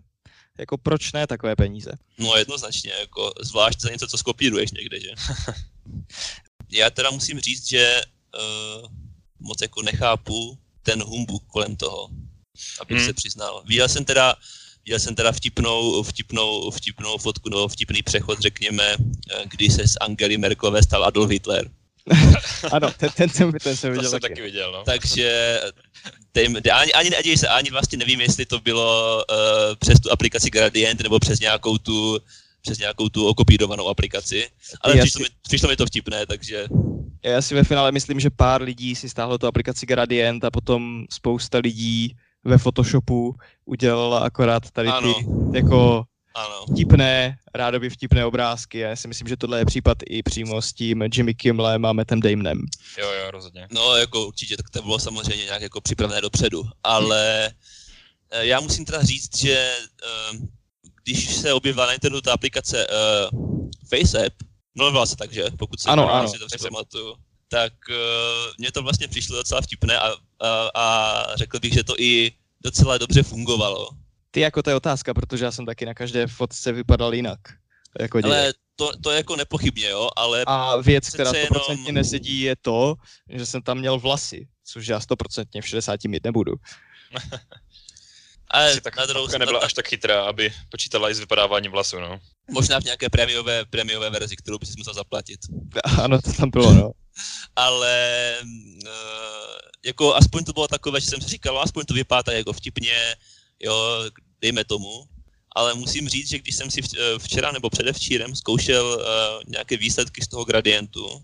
[0.58, 1.92] jako proč ne takové peníze?
[2.18, 5.10] No jednoznačně, jako zvlášť za něco, co skopíruješ někde, že?
[6.70, 8.02] Já teda musím říct, že
[8.34, 8.88] uh,
[9.38, 12.08] moc jako nechápu ten humbuk kolem toho,
[12.80, 13.06] abych hmm.
[13.06, 13.62] se přiznal.
[13.66, 14.34] Viděl jsem teda
[14.84, 19.96] Viděl jsem teda vtipnou, vtipnou, vtipnou fotku, no, vtipný přechod, řekněme, eh, kdy se z
[20.00, 21.70] Angely Merkelové stal Adolf Hitler.
[22.72, 24.34] ano, ten, ten, ten, ten jsem viděl to jsem taky.
[24.34, 24.82] taky viděl, no.
[24.84, 25.60] Takže
[26.32, 30.50] tým, ani, ani, ani, se, ani vlastně nevím, jestli to bylo uh, přes tu aplikaci
[30.50, 32.18] Gradient nebo přes nějakou tu
[32.62, 34.48] přes nějakou tu okopírovanou aplikaci,
[34.80, 35.22] ale přišlo, si...
[35.22, 36.66] mi, přišlo mi to vtipné, takže...
[37.24, 41.04] Já si ve finále myslím, že pár lidí si stáhlo tu aplikaci Gradient a potom
[41.10, 45.14] spousta lidí ve Photoshopu udělala akorát tady ano.
[45.14, 45.26] ty
[45.56, 46.66] jako ano.
[46.72, 48.78] vtipné, rádoby vtipné obrázky.
[48.78, 52.20] Já si myslím, že tohle je případ i přímo s tím Jimmy Kimlem a Mattem
[52.20, 52.58] Damonem.
[52.98, 53.68] Jo, jo, rozhodně.
[53.70, 57.42] No, jako určitě, tak to bylo samozřejmě nějak jako připravené dopředu, ale
[58.32, 58.42] hmm.
[58.48, 59.74] já musím teda říct, že
[60.32, 60.38] uh,
[61.02, 64.34] když se objevila na internetu ta aplikace uh, FaceApp,
[64.74, 65.44] mluvila se tak, že?
[65.58, 66.28] Pokud se ano, ano.
[66.28, 67.14] si to pamatuju,
[67.52, 67.96] tak uh,
[68.58, 72.98] mně to vlastně přišlo docela vtipné a, a, a řekl bych, že to i docela
[72.98, 73.88] dobře fungovalo.
[74.30, 77.40] Ty jako to je otázka, protože já jsem taky na každé fotce vypadal jinak.
[78.00, 80.44] Jako ale to, to je jako nepochybně, jo, ale...
[80.46, 81.94] A věc, která stoprocentně jenom...
[81.94, 82.94] nesedí, je to,
[83.28, 86.52] že jsem tam měl vlasy, což já stoprocentně v 60 mít nebudu.
[88.52, 92.20] Ale tak na druhou nebyla až tak chytrá, aby počítala i s vypadáváním vlasů, no.
[92.50, 95.40] Možná v nějaké prémiové, prémiové verzi, kterou by si musel zaplatit.
[96.02, 96.90] Ano, to tam bylo, no.
[97.56, 98.90] Ale uh,
[99.84, 103.16] jako aspoň to bylo takové, že jsem si říkal, aspoň to vypadá jako vtipně,
[103.60, 104.04] jo,
[104.40, 105.04] dejme tomu.
[105.56, 109.04] Ale musím říct, že když jsem si eh, včera nebo předevčírem zkoušel uh,
[109.46, 111.22] nějaké výsledky z toho gradientu,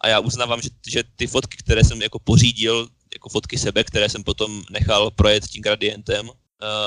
[0.00, 4.08] a já uznávám, že, že ty fotky, které jsem jako pořídil, jako fotky sebe, které
[4.08, 6.30] jsem potom nechal projet tím gradientem,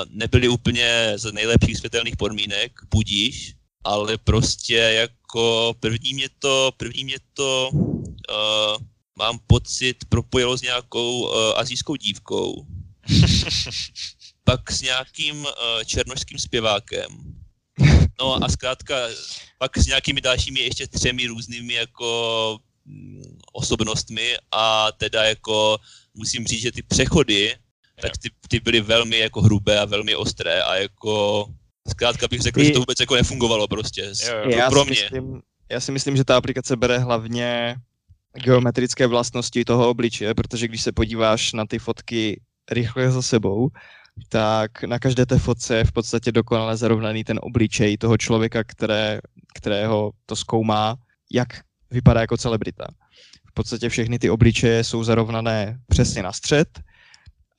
[0.09, 7.17] nebyly úplně z nejlepších světelných podmínek, budíš, ale prostě jako první mě to, první mě
[7.33, 8.77] to uh,
[9.17, 12.65] mám pocit propojilo s nějakou uh, azijskou dívkou,
[14.43, 15.49] pak s nějakým uh,
[15.85, 17.07] černožským zpěvákem,
[18.19, 18.95] no a zkrátka
[19.57, 25.77] pak s nějakými dalšími ještě třemi různými jako mm, osobnostmi a teda jako
[26.13, 27.55] musím říct, že ty přechody
[28.01, 31.45] tak ty, ty byly velmi jako hrubé a velmi ostré a jako
[31.89, 34.01] zkrátka bych řekl, že to vůbec jako nefungovalo prostě.
[34.01, 34.57] Jo, jo.
[34.57, 34.91] Já pro mě.
[35.01, 37.75] Myslím, já si myslím, že ta aplikace bere hlavně
[38.33, 43.69] geometrické vlastnosti toho obličeje, protože když se podíváš na ty fotky rychle za sebou,
[44.29, 49.19] tak na každé té fotce je v podstatě dokonale zarovnaný ten obličej toho člověka, které,
[49.53, 50.95] kterého to zkoumá,
[51.31, 51.47] jak
[51.91, 52.87] vypadá jako celebrita.
[53.47, 56.67] V podstatě všechny ty obličeje jsou zarovnané přesně na střed,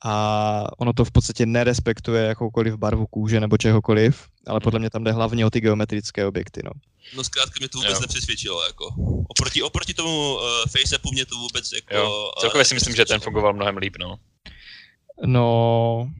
[0.03, 5.03] a ono to v podstatě nerespektuje jakoukoliv barvu kůže nebo čehokoliv, ale podle mě tam
[5.03, 6.71] jde hlavně o ty geometrické objekty, no.
[7.15, 7.99] No zkrátka mě to vůbec jo.
[8.01, 8.95] nepřesvědčilo, jako.
[9.27, 11.95] Oproti, oproti tomu uh, FaceAppu mě to vůbec jako...
[11.95, 12.31] Jo.
[12.39, 14.15] Celkově si myslím, že ten fungoval mnohem líp, no.
[15.25, 16.11] No,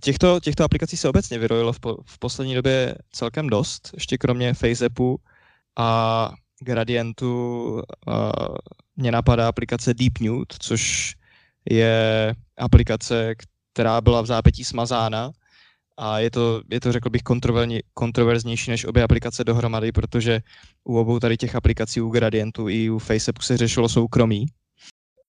[0.00, 4.54] těchto, těchto aplikací se obecně vyrojilo v, po, v poslední době celkem dost, ještě kromě
[4.54, 5.20] FaceAppu
[5.76, 7.72] a Gradientu
[8.06, 8.22] uh,
[8.96, 11.14] mě napadá aplikace Deep Nude, což
[11.70, 13.34] je aplikace,
[13.72, 15.30] která byla v zápětí smazána
[15.96, 17.22] a je to, je to řekl bych,
[17.94, 20.40] kontroverznější než obě aplikace dohromady, protože
[20.84, 24.46] u obou tady těch aplikací, u Gradientu i u Faceappu se řešilo soukromí,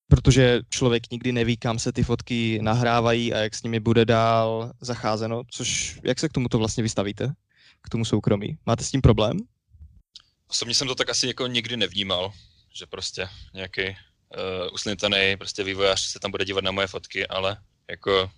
[0.08, 4.72] protože člověk nikdy neví, kam se ty fotky nahrávají a jak s nimi bude dál
[4.80, 7.32] zacházeno, což jak se k tomuto vlastně vystavíte,
[7.82, 8.58] k tomu soukromí?
[8.66, 9.36] Máte s tím problém?
[10.48, 12.32] Osobně jsem to tak asi jako nikdy nevnímal,
[12.74, 13.82] že prostě nějaký
[14.36, 17.56] uh, uslintaný prostě vývojář se tam bude dívat na moje fotky, ale
[17.90, 18.30] jako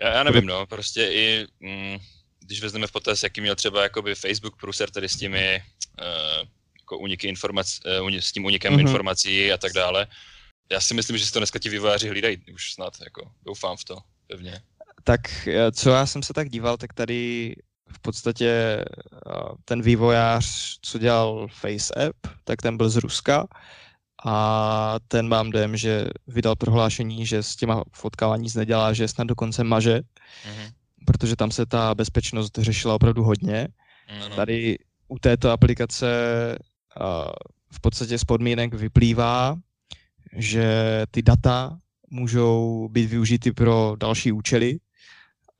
[0.00, 1.98] já, já nevím, no, prostě i mm,
[2.40, 5.62] když vezmeme v potaz, jaký měl třeba jakoby Facebook průser tady s těmi
[6.00, 6.48] uh,
[6.80, 8.80] jako uniky informací, uh, s tím unikem mm-hmm.
[8.80, 10.06] informací a tak dále,
[10.72, 13.84] já si myslím, že si to dneska ti vývojáři hlídají už snad, jako doufám v
[13.84, 14.62] to pevně.
[15.04, 15.20] Tak
[15.72, 17.54] co já jsem se tak díval, tak tady
[17.92, 18.84] v podstatě
[19.64, 23.46] ten vývojář, co dělal FaceApp, tak ten byl z Ruska
[24.24, 29.24] a ten mám dojem, že vydal prohlášení, že s těma fotkama nic nedělá, že snad
[29.24, 30.72] dokonce maže, mm-hmm.
[31.06, 33.68] protože tam se ta bezpečnost řešila opravdu hodně.
[34.08, 34.34] Mm-hmm.
[34.34, 36.06] Tady u této aplikace
[37.00, 37.32] uh,
[37.72, 39.56] v podstatě z podmínek vyplývá,
[40.36, 41.78] že ty data
[42.10, 44.78] můžou být využity pro další účely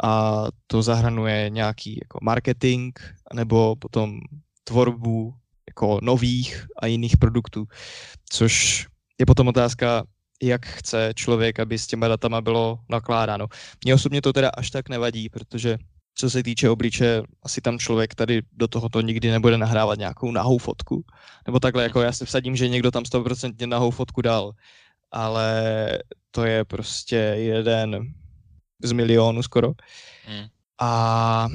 [0.02, 2.98] a to zahrnuje nějaký jako marketing
[3.34, 4.20] nebo potom
[4.64, 5.34] tvorbu
[5.74, 7.64] jako nových a jiných produktů,
[8.30, 8.86] což
[9.18, 10.04] je potom otázka,
[10.42, 13.46] jak chce člověk, aby s těma datama bylo nakládáno.
[13.84, 15.78] Mně osobně to teda až tak nevadí, protože
[16.14, 20.58] co se týče obliče, asi tam člověk tady do tohoto nikdy nebude nahrávat nějakou nahou
[20.58, 21.04] fotku.
[21.46, 24.52] Nebo takhle, jako já se vsadím, že někdo tam 100% nahou fotku dal,
[25.10, 25.58] ale
[26.30, 28.14] to je prostě jeden
[28.82, 29.72] z milionu skoro.
[30.26, 30.46] Hmm.
[30.80, 31.48] A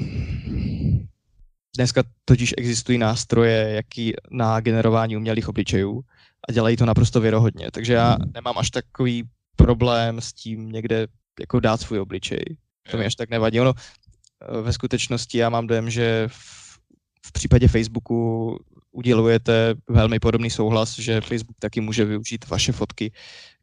[1.76, 6.00] dneska totiž existují nástroje, jaký na generování umělých obličejů
[6.48, 7.70] a dělají to naprosto věrohodně.
[7.72, 9.24] Takže já nemám až takový
[9.56, 11.06] problém s tím někde
[11.40, 12.44] jako dát svůj obličej.
[12.90, 13.60] To mi až tak nevadí.
[13.60, 16.78] Ono eh, ve skutečnosti já mám dojem, že v,
[17.26, 18.56] v případě Facebooku
[18.92, 23.12] udělujete velmi podobný souhlas, že Facebook taky může využít vaše fotky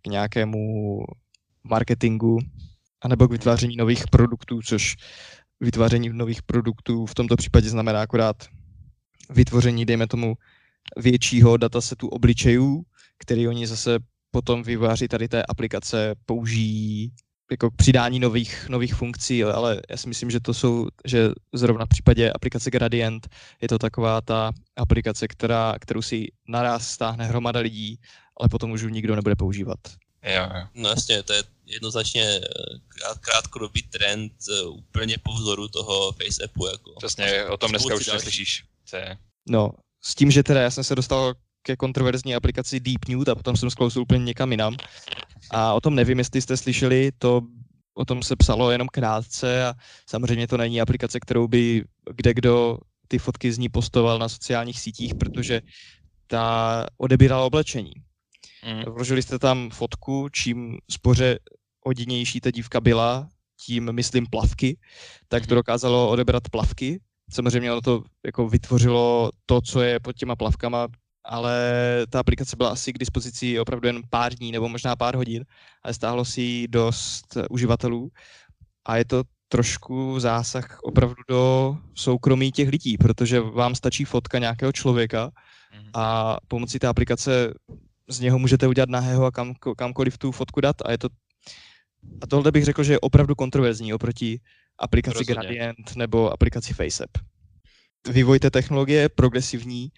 [0.02, 1.04] k nějakému
[1.64, 2.40] marketingu
[3.02, 4.96] anebo k vytváření nových produktů, což
[5.60, 8.48] vytváření nových produktů v tomto případě znamená akorát
[9.30, 10.36] vytvoření, dejme tomu,
[10.98, 12.84] většího datasetu obličejů,
[13.18, 14.00] který oni zase
[14.32, 17.12] potom vývojáři tady té aplikace použijí
[17.52, 21.86] jako k přidání nových, nových funkcí, ale já si myslím, že to jsou, že zrovna
[21.86, 23.28] v případě aplikace Gradient
[23.62, 28.00] je to taková ta aplikace, která, kterou si naraz stáhne hromada lidí,
[28.40, 29.80] ale potom už nikdo nebude používat.
[30.24, 30.68] Jo, jo.
[30.76, 32.42] No jasně, to je jednoznačně eh,
[32.88, 36.68] krát, krátkodobý trend eh, úplně po vzoru toho FaceAppu.
[36.68, 36.94] Jako.
[36.98, 38.64] Přesně, o tom dneska už neslyšíš.
[39.50, 39.72] No,
[40.04, 43.58] s tím, že teda já jsem se dostal ke kontroverzní aplikaci Deep Nude a potom
[43.58, 44.76] jsem sklousil úplně někam jinam.
[45.52, 47.42] A o tom nevím, jestli jste slyšeli, to
[47.94, 49.74] o tom se psalo jenom krátce a
[50.10, 51.84] samozřejmě to není aplikace, kterou by
[52.16, 52.78] kde kdo
[53.08, 55.62] ty fotky z ní postoval na sociálních sítích, protože
[56.28, 57.94] ta odebírala oblečení.
[58.66, 58.94] Mm.
[58.94, 61.40] Vložili jste tam fotku, čím spoře
[61.88, 63.28] hodinější ta dívka byla,
[63.66, 64.78] tím myslím plavky,
[65.28, 65.60] tak to mhm.
[65.60, 67.00] dokázalo odebrat plavky.
[67.32, 70.88] Samozřejmě ono to jako vytvořilo to, co je pod těma plavkama,
[71.26, 71.56] ale
[72.10, 75.46] ta aplikace byla asi k dispozici opravdu jen pár dní nebo možná pár hodin,
[75.84, 78.10] ale stáhlo si ji dost uživatelů
[78.86, 84.72] a je to trošku zásah opravdu do soukromí těch lidí, protože vám stačí fotka nějakého
[84.72, 85.32] člověka
[85.74, 85.90] mhm.
[85.94, 87.54] a pomocí té aplikace
[88.10, 91.10] z něho můžete udělat nahého a kam, kamkoliv tu fotku dát a je to
[92.22, 94.40] a tohle bych řekl, že je opravdu kontroverzní oproti
[94.78, 95.34] aplikaci Rozhodně.
[95.34, 97.18] Gradient nebo aplikaci FaceApp.
[98.10, 99.92] Vývoj té technologie je progresivní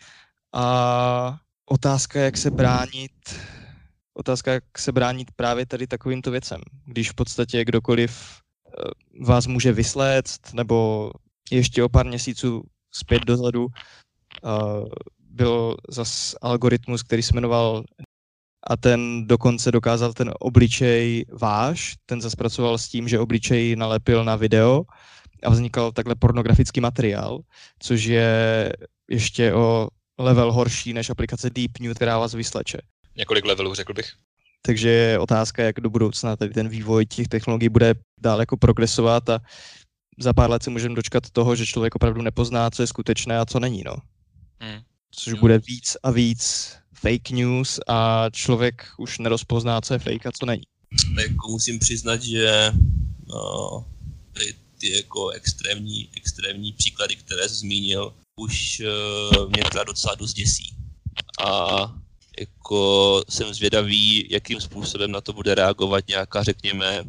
[0.53, 3.11] a otázka, jak se bránit,
[4.13, 9.73] otázka, jak se bránit právě tady takovýmto věcem, když v podstatě kdokoliv eh, vás může
[9.73, 11.11] vysléct, nebo
[11.51, 17.83] ještě o pár měsíců zpět dozadu uh, byl zas algoritmus, který se jmenoval
[18.69, 24.35] a ten dokonce dokázal ten obličej váš, ten zaspracoval s tím, že obličej nalepil na
[24.35, 24.83] video
[25.43, 27.39] a vznikal takhle pornografický materiál,
[27.79, 28.73] což je
[29.09, 29.87] ještě o
[30.19, 32.77] level horší než aplikace Deep New, která vás vysleče.
[33.17, 34.11] Několik levelů, řekl bych.
[34.61, 39.29] Takže je otázka, jak do budoucna tady ten vývoj těch technologií bude dál jako progresovat
[39.29, 39.39] a
[40.19, 43.45] za pár let se můžeme dočkat toho, že člověk opravdu nepozná, co je skutečné a
[43.45, 43.95] co není, no.
[44.59, 44.81] Hmm.
[45.11, 45.39] Což no.
[45.39, 50.45] bude víc a víc fake news a člověk už nerozpozná, co je fake a co
[50.45, 50.63] není.
[51.21, 52.71] Jako musím přiznat, že
[53.27, 53.85] no,
[54.33, 60.33] ty, ty jako extrémní, extrémní příklady, které jsi zmínil, už uh, mě teda docela dost
[60.33, 60.75] děsí.
[61.45, 61.77] A
[62.39, 67.03] jako jsem zvědavý, jakým způsobem na to bude reagovat nějaká, řekněme,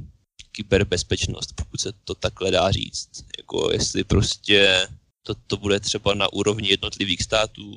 [0.52, 3.10] kyberbezpečnost, pokud se to takhle dá říct.
[3.38, 4.88] Jako jestli prostě
[5.22, 7.76] to, to bude třeba na úrovni jednotlivých států,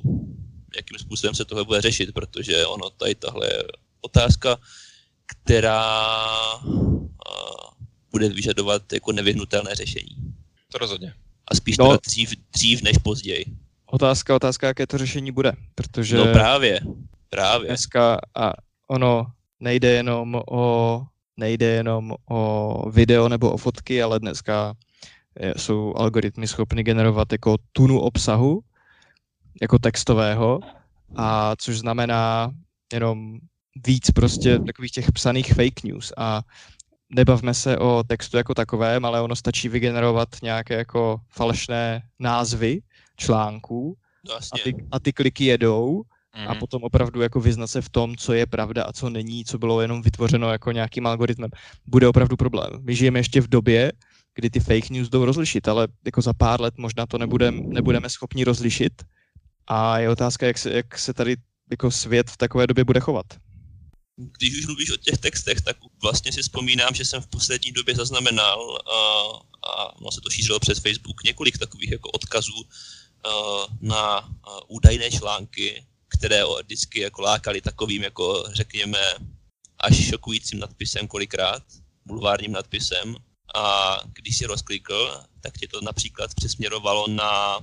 [0.76, 3.62] jakým způsobem se tohle bude řešit, protože ono tady tahle je
[4.00, 4.56] otázka,
[5.26, 6.04] která
[8.10, 10.16] bude vyžadovat jako nevyhnutelné řešení.
[10.72, 11.14] To rozhodně.
[11.48, 13.44] A spíš no, dřív, dřív než později.
[13.86, 16.16] Otázka, otázka, jaké to řešení bude, protože...
[16.16, 16.80] No právě,
[17.30, 17.68] právě.
[17.68, 18.52] Dneska a
[18.88, 19.26] ono
[19.60, 21.02] nejde jenom o
[21.36, 24.74] nejde jenom o video nebo o fotky, ale dneska
[25.56, 28.60] jsou algoritmy schopny generovat jako tunu obsahu,
[29.62, 30.60] jako textového,
[31.16, 32.50] a což znamená
[32.92, 33.38] jenom
[33.86, 36.42] víc prostě takových těch psaných fake news a
[37.10, 42.80] nebavme se o textu jako takovém, ale ono stačí vygenerovat nějaké jako falešné názvy
[43.16, 43.96] článků
[44.28, 44.60] vlastně.
[44.60, 46.02] a, ty, a ty kliky jedou
[46.36, 46.48] mm.
[46.48, 46.58] a mhm.
[46.58, 49.80] potom opravdu jako vyznat se v tom, co je pravda a co není, co bylo
[49.80, 51.50] jenom vytvořeno jako nějakým algoritmem,
[51.86, 52.70] bude opravdu problém.
[52.82, 53.92] My žijeme ještě v době,
[54.34, 58.10] kdy ty fake news jdou rozlišit, ale jako za pár let možná to nebudem, nebudeme
[58.10, 58.92] schopni rozlišit
[59.66, 61.36] a je otázka, jak se, jak se tady
[61.70, 63.26] jako svět v takové době bude chovat.
[64.38, 67.94] Když už mluvíš o těch textech, tak vlastně si vzpomínám, že jsem v poslední době
[67.94, 68.98] zaznamenal a,
[69.70, 72.64] a no, se to šířilo přes Facebook několik takových jako odkazů
[73.24, 73.30] a,
[73.80, 74.24] na a,
[74.68, 78.98] údajné články, které vždycky jako lákali takovým jako řekněme
[79.78, 81.62] až šokujícím nadpisem kolikrát,
[82.06, 83.16] bulvárním nadpisem,
[83.54, 87.58] a když si rozklikl, tak tě to například přesměrovalo na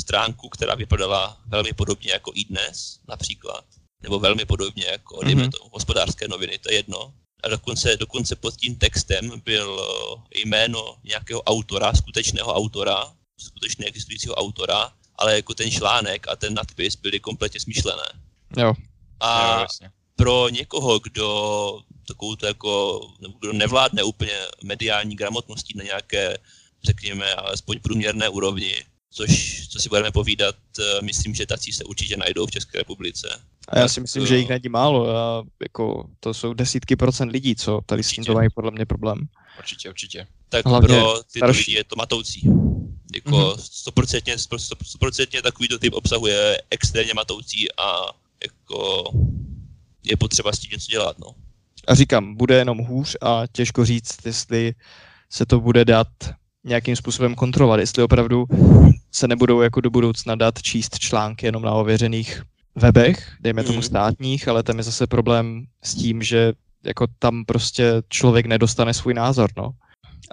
[0.00, 3.64] stránku, která vypadala velmi podobně jako i dnes, například,
[4.02, 5.24] nebo velmi podobně jako, mm-hmm.
[5.24, 7.14] dejme to, hospodářské noviny, to je jedno.
[7.44, 14.34] A dokonce, dokonce pod tím textem byl eh, jméno nějakého autora, skutečného autora, skutečně existujícího
[14.34, 18.08] autora, ale jako ten článek a ten nadpis byly kompletně smyšlené.
[18.56, 18.74] Jo.
[19.20, 19.66] A jo,
[20.16, 21.28] pro někoho, kdo
[22.08, 23.00] takovou to jako,
[23.38, 24.32] kdo nevládne úplně
[24.62, 26.38] mediální gramotností na nějaké,
[26.84, 28.74] řekněme, alespoň průměrné úrovni,
[29.10, 33.28] což, co si budeme povídat, eh, myslím, že tací se určitě najdou v České republice.
[33.68, 35.16] A já si myslím, že jich není málo.
[35.16, 38.22] A jako, to jsou desítky procent lidí, co tady určitě.
[38.22, 39.28] s tím mají podle mě problém.
[39.58, 40.26] Určitě, určitě.
[40.48, 42.42] Tak Hlavně pro ty lidi je to matoucí.
[43.14, 43.56] Jako mm-hmm.
[43.58, 44.36] stoprocentně,
[44.82, 48.06] stoprocentně takovýto typ obsahuje extrémně matoucí a
[48.44, 49.04] jako
[50.04, 51.34] je potřeba s tím něco dělat, no.
[51.88, 54.74] A říkám, bude jenom hůř a těžko říct, jestli
[55.30, 56.08] se to bude dát
[56.68, 58.44] nějakým způsobem kontrolovat, jestli opravdu
[59.12, 62.42] se nebudou jako do budoucna dát číst články jenom na ověřených
[62.74, 63.82] webech, dejme tomu mhm.
[63.82, 66.52] státních, ale tam je zase problém s tím, že
[66.84, 69.70] jako tam prostě člověk nedostane svůj názor, no.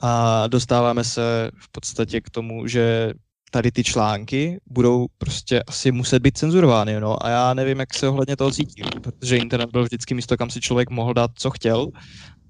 [0.02, 3.14] A dostáváme se v podstatě k tomu, že
[3.52, 7.26] tady ty články budou prostě asi muset být cenzurovány, no.
[7.26, 10.62] A já nevím, jak se ohledně toho cítím, protože internet byl vždycky místo, kam si
[10.62, 11.88] člověk mohl dát, co chtěl,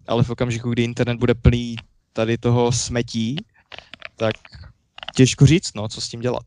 [0.07, 1.75] ale v okamžiku, kdy internet bude plný
[2.13, 3.37] tady toho smetí,
[4.15, 4.35] tak
[5.15, 6.45] těžko říct, no, co s tím dělat.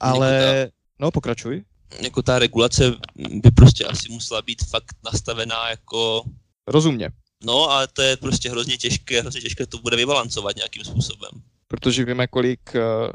[0.00, 1.64] Ale, no, pokračuj.
[2.00, 6.24] Jako ta regulace by prostě asi musela být fakt nastavená jako...
[6.66, 7.10] Rozumně.
[7.44, 11.30] No, ale to je prostě hrozně těžké, hrozně těžké to bude vybalancovat nějakým způsobem.
[11.68, 13.10] Protože víme, kolik uh,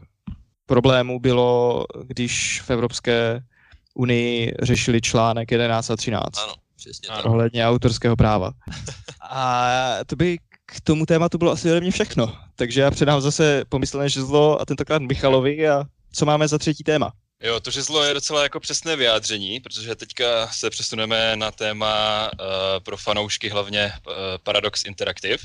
[0.65, 3.41] problémů bylo, když v Evropské
[3.93, 6.23] unii řešili článek 11 a 13.
[6.37, 7.25] Ano, přesně tak.
[7.25, 8.51] Ohledně autorského práva.
[9.29, 9.69] A
[10.05, 10.37] to by
[10.67, 12.37] k tomu tématu bylo asi ode mě všechno.
[12.55, 17.13] Takže já předám zase pomyslné žezlo a tentokrát Michalovi a co máme za třetí téma?
[17.41, 22.47] Jo, to žezlo je docela jako přesné vyjádření, protože teďka se přesuneme na téma uh,
[22.83, 24.13] pro fanoušky hlavně uh,
[24.43, 25.37] Paradox Interactive.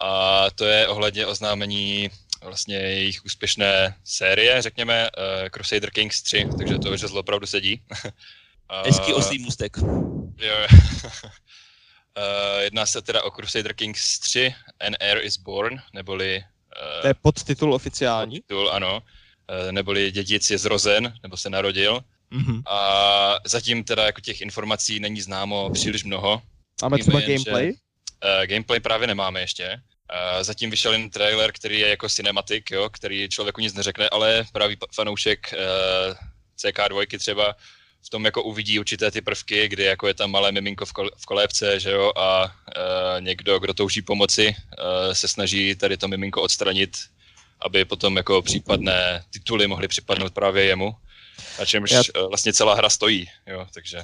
[0.00, 2.10] A to je ohledně oznámení
[2.42, 7.82] vlastně jejich úspěšné série, řekněme, uh, Crusader Kings 3, takže to žezlo opravdu sedí.
[8.84, 9.76] Hezký oslý můstek.
[10.38, 10.56] Jo,
[12.16, 16.44] Uh, jedná se teda o Crusader Kings 3, An Heir is Born, neboli...
[16.96, 18.36] Uh, to je podtitul oficiální?
[18.36, 19.02] Podtitul, ano.
[19.66, 22.00] Uh, neboli dědic je zrozen, nebo se narodil.
[22.32, 22.62] Mm-hmm.
[22.66, 26.42] A zatím teda jako těch informací není známo příliš mnoho.
[26.82, 27.66] Máme třeba jen, gameplay?
[27.66, 27.72] Že,
[28.40, 29.72] uh, gameplay právě nemáme ještě.
[29.72, 34.44] Uh, zatím vyšel jen trailer, který je jako cinematic, jo, který člověku nic neřekne, ale
[34.52, 36.16] právě fanoušek uh,
[36.58, 37.56] CK2 třeba
[38.06, 41.10] v tom jako uvidí určité ty prvky, kdy jako je tam malé miminko v, kol-
[41.16, 42.50] v kolébce, že jo, a uh,
[43.20, 46.96] někdo, kdo touží pomoci, uh, se snaží tady to miminko odstranit,
[47.66, 50.94] aby potom jako případné tituly mohly připadnout právě jemu,
[51.58, 52.00] na čemž Já...
[52.00, 54.02] uh, vlastně celá hra stojí, jo, takže.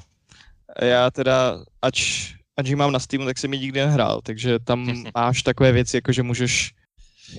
[0.81, 5.03] Já teda, ač, ač ji mám na Steamu, tak jsem ji nikdy nehrál, takže tam
[5.15, 6.75] máš takové věci, jako že můžeš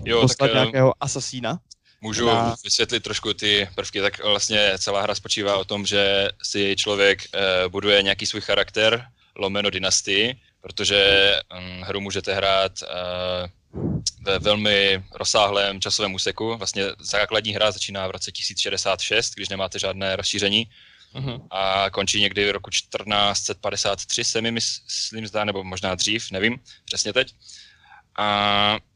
[0.06, 1.60] jo, poslat tak, nějakého asasína.
[2.04, 2.56] Můžu na...
[2.64, 7.72] vysvětlit trošku ty prvky, tak vlastně celá hra spočívá o tom, že si člověk uh,
[7.72, 13.84] buduje nějaký svůj charakter, lomeno dynastii, protože um, hru můžete hrát uh,
[14.22, 16.58] ve velmi rozsáhlém časovém úseku.
[16.58, 20.70] Vlastně základní hra začíná v roce 1066, když nemáte žádné rozšíření.
[21.16, 21.48] Uh-huh.
[21.52, 27.14] A končí někdy v roku 1453, se mi myslím zdá, nebo možná dřív, nevím přesně
[27.14, 27.34] teď.
[28.18, 28.93] A Eh,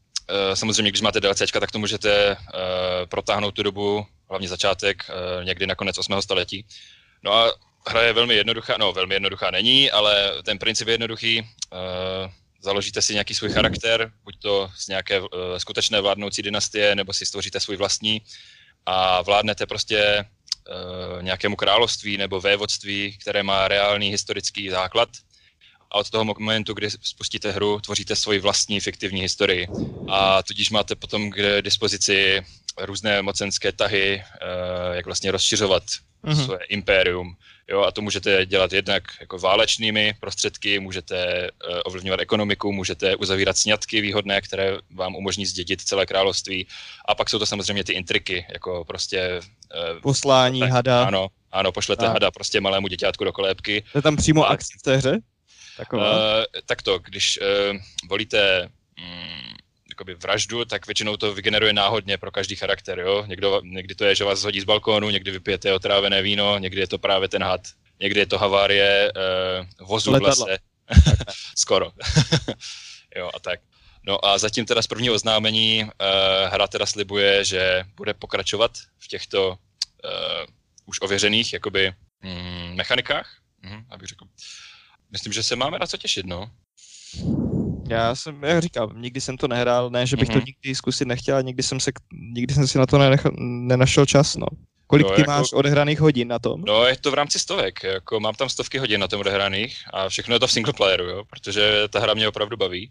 [0.54, 2.38] samozřejmě, když máte DLC, tak to můžete uh,
[3.08, 6.22] protáhnout tu dobu, hlavně začátek, uh, někdy na konec 8.
[6.22, 6.66] století.
[7.22, 7.52] No a
[7.88, 11.48] hra je velmi jednoduchá, no velmi jednoduchá není, ale ten princip je jednoduchý.
[12.62, 15.20] Založíte si nějaký svůj charakter, buď to z nějaké
[15.58, 18.22] skutečné vládnoucí dynastie, nebo si stvoříte svůj vlastní
[18.86, 20.24] a vládnete prostě
[21.20, 25.08] nějakému království nebo vévodství, které má reálný historický základ–
[25.90, 29.68] a od toho momentu, kdy spustíte hru, tvoříte svoji vlastní fiktivní historii.
[30.08, 32.42] A tudíž máte potom k dispozici
[32.80, 35.82] různé mocenské tahy, eh, jak vlastně rozšiřovat
[36.24, 36.44] mm-hmm.
[36.44, 37.36] své impérium.
[37.70, 43.56] Jo, a to můžete dělat jednak jako válečnými prostředky, můžete uh, ovlivňovat ekonomiku, můžete uzavírat
[43.56, 46.66] sňatky výhodné, které vám umožní zdědit celé království.
[47.08, 49.40] A pak jsou to samozřejmě ty intriky, jako prostě...
[49.94, 51.04] Uh, Poslání tak, hada.
[51.04, 52.12] Ano, ano, pošlete a.
[52.12, 53.84] hada prostě malému děťátku do kolébky.
[53.92, 55.18] To je tam přímo akce v té hře?
[55.78, 56.38] Taková.
[56.38, 57.76] Uh, tak to, když uh,
[58.08, 58.68] volíte
[58.98, 59.56] um,
[59.88, 63.24] jakoby vraždu, tak většinou to vygeneruje náhodně pro každý charakter, jo.
[63.26, 66.86] Někdo, někdy to je, že vás hodí z balkónu, někdy vypijete otrávené víno, někdy je
[66.86, 67.60] to právě ten had,
[68.00, 69.12] někdy je to havárie
[69.80, 70.34] uh, vozu Letadla.
[70.34, 70.58] v lese.
[71.56, 71.92] Skoro.
[73.16, 73.60] jo, a tak.
[74.02, 75.90] No a zatím teda z prvního oznámení uh,
[76.52, 79.56] hra teda slibuje, že bude pokračovat v těchto uh,
[80.86, 83.30] už ověřených jakoby mm, mechanikách,
[83.62, 84.24] mm, abych řekl.
[85.12, 86.50] Myslím, že se máme na co těšit, no.
[87.88, 90.32] Já jsem, jak říkám, nikdy jsem to nehrál, ne, že bych mm-hmm.
[90.32, 90.44] to Mhm.
[90.46, 91.90] nikdy zkusit nechtěl, nikdy jsem, se,
[92.34, 94.46] nikdy jsem si na to nenech, nenašel čas, no.
[94.86, 96.60] Kolik No, ty jako- máš odehraných hodin na tom?
[96.66, 100.08] No, je to v rámci stovek, jako mám tam stovky hodin na tom odehraných a
[100.08, 102.90] všechno je to v single playeru, jo, protože ta hra mě opravdu baví.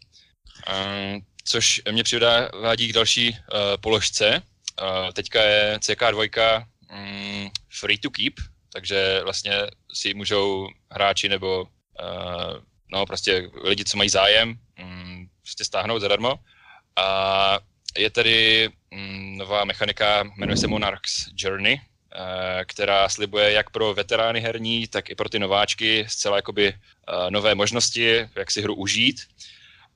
[0.69, 3.37] Um, což mě přivádí k další uh,
[3.81, 4.41] položce.
[4.81, 7.49] Uh, teďka je CK2 um,
[7.79, 8.33] free to keep,
[8.73, 9.51] takže vlastně
[9.93, 11.65] si můžou hráči nebo
[12.91, 16.35] no prostě lidi, co mají zájem, um, prostě stáhnout zadarmo.
[16.95, 17.59] A
[17.97, 21.81] je tady um, nová mechanika, jmenuje se Monarch's Journey,
[22.15, 27.31] eh, která slibuje jak pro veterány herní, tak i pro ty nováčky zcela jakoby eh,
[27.31, 29.21] nové možnosti, jak si hru užít.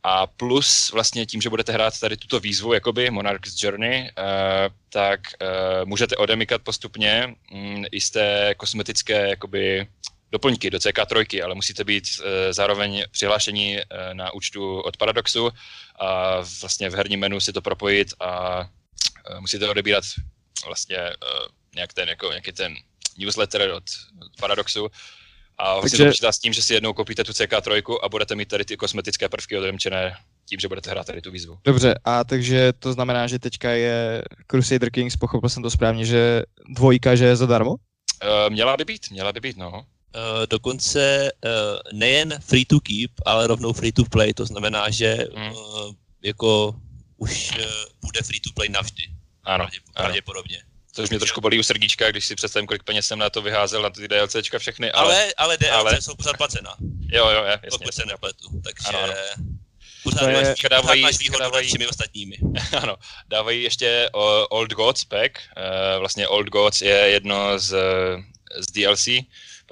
[0.04, 4.12] A plus vlastně tím, že budete hrát tady tuto výzvu, jakoby Monarch's Journey, eh,
[4.90, 5.46] tak eh,
[5.86, 9.88] můžete odemykat postupně mm, i z té kosmetické jakoby
[10.32, 15.50] doplňky do CK3, ale musíte být eh, zároveň přihlášení eh, na účtu od Paradoxu
[16.00, 18.62] a vlastně v herním menu si to propojit a
[19.30, 20.04] eh, musíte odebírat
[20.66, 22.76] vlastně uh, nějak ten, jako, nějaký ten
[23.18, 23.84] newsletter od,
[24.26, 24.88] od Paradoxu
[25.58, 28.36] a vlastně Takže- to počítá s tím, že si jednou koupíte tu CK3 a budete
[28.36, 30.16] mít tady ty kosmetické prvky odemčené
[30.50, 31.58] tím, že budete hrát tady tu výzvu.
[31.64, 36.44] Dobře, a takže to znamená, že teďka je Crusader Kings, pochopil jsem to správně, že
[36.76, 37.72] dvojka, že je zadarmo?
[37.72, 37.78] Uh,
[38.50, 39.86] měla by být, měla by být, no.
[40.16, 41.50] Uh, dokonce uh,
[42.00, 45.52] nejen free to keep, ale rovnou free to play, to znamená, že Hmm.
[45.52, 45.94] uh,
[46.24, 46.76] jako
[47.18, 47.66] už uh,
[48.02, 49.04] bude free to play navždy,
[49.44, 50.04] Ano, pravdě, ano.
[50.04, 50.62] pravděpodobně.
[50.94, 53.82] Což mě trošku bolí u srdíčka, když si představím, kolik peněz jsem na to vyházel,
[53.82, 56.76] na ty DLCčka všechny, ale, Ale, ale DLC ale- jsou pořád placena,
[57.12, 57.92] jo, jo, je, pokud jasně.
[58.04, 59.14] se nepletu, takže Ano, ano.
[60.04, 62.38] pořád, je- máš, pořád dávají- máš výhodu nad dávají- všemi ostatními.
[62.82, 62.96] ano,
[63.28, 64.10] dávají ještě
[64.50, 65.32] Old Gods pack.
[65.58, 67.76] Uh, vlastně Old Gods je jedno z,
[68.60, 69.08] z DLC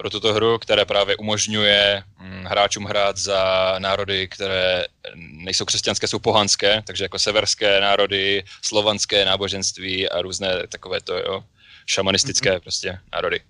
[0.00, 4.84] pro tuto hru, které právě umožňuje mm, hráčům hrát za národy, které
[5.14, 11.44] nejsou křesťanské, jsou pohanské, takže jako severské národy, slovanské náboženství a různé takovéto, jo,
[11.86, 12.60] šamanistické mm-hmm.
[12.60, 13.40] prostě národy.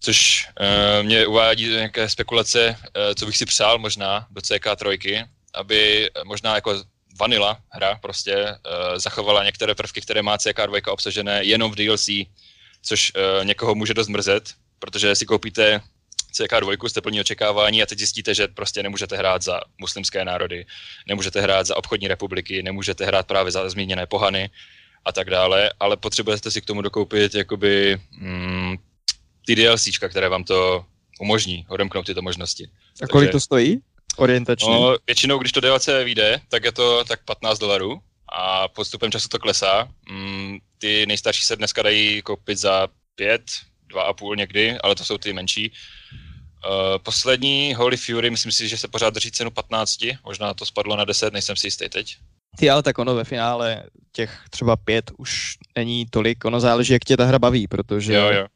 [0.00, 6.10] Což uh, mě uvádí nějaké spekulace, uh, co bych si přál možná do CK3, aby
[6.24, 6.82] možná jako
[7.20, 12.08] vanilla hra prostě uh, zachovala některé prvky, které má CK2 obsažené jenom v DLC,
[12.82, 15.80] což uh, někoho může dost mrzet, protože si koupíte
[16.34, 20.66] CK2, jste plní očekávání a teď zjistíte, že prostě nemůžete hrát za muslimské národy,
[21.08, 24.50] nemůžete hrát za obchodní republiky, nemůžete hrát právě za zmíněné pohany
[25.04, 28.76] a tak dále, ale potřebujete si k tomu dokoupit jakoby mm,
[29.46, 30.84] ty DLCčka, které vám to
[31.20, 32.70] umožní odemknout tyto možnosti.
[33.02, 33.80] A kolik Takže- to stojí?
[34.16, 34.70] Orientačně.
[34.70, 38.00] No, většinou, když to DLC vyjde, tak je to tak 15 dolarů
[38.32, 39.88] a postupem času to klesá.
[40.10, 43.42] Mm, ty nejstarší se dneska dají koupit za 5,
[43.96, 45.72] 2,5 někdy, ale to jsou ty menší.
[46.66, 50.96] Uh, poslední Holy Fury, myslím si, že se pořád drží cenu 15, možná to spadlo
[50.96, 52.16] na 10, nejsem si jistý teď.
[52.58, 57.04] Ty, ale tak ono ve finále těch třeba pět už není tolik, ono záleží, jak
[57.04, 58.46] tě ta hra baví, protože Jo, jo.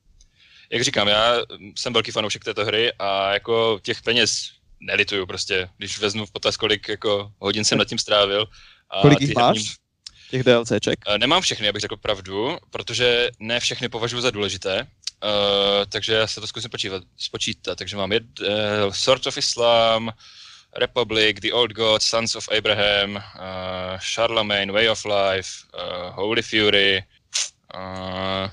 [0.72, 1.34] Jak říkám, já
[1.78, 6.56] jsem velký fanoušek této hry a jako těch peněz nelituju prostě, když vezmu v potaz,
[6.56, 8.46] kolik jako hodin jsem nad tím strávil.
[8.90, 9.74] A kolik jich máš, herní-
[10.30, 10.98] těch DLCček?
[11.06, 15.28] Eh, Nemám všechny, abych řekl pravdu, protože ne všechny považuji za důležité, uh,
[15.88, 17.02] takže já se to zkusím počítat.
[17.16, 17.78] spočítat.
[17.78, 18.46] Takže mám jed, uh,
[18.92, 20.10] Sword of Islam,
[20.76, 23.20] Republic, The Old Gods, Sons of Abraham, uh,
[24.14, 27.04] Charlemagne, Way of Life, uh, Holy Fury,
[27.74, 28.50] uh,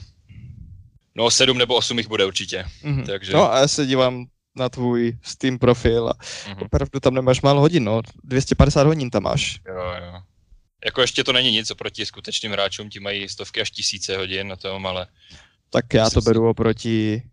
[1.15, 2.65] no sedm nebo osm jich bude určitě.
[2.83, 3.03] Mhm.
[3.05, 4.25] takže- No a já se dívám
[4.55, 6.13] na tvůj Steam profil a
[6.49, 6.61] Mhm.
[6.63, 8.01] opravdu tam nemáš málo hodin, no.
[8.23, 9.59] 250 hodin tam máš.
[9.67, 10.19] Jo, jo.
[10.85, 14.55] Jako ještě to není nic oproti skutečným hráčům, ti mají stovky až tisíce hodin na
[14.55, 15.07] tom, ale
[15.69, 17.23] Tak já to beru oproti...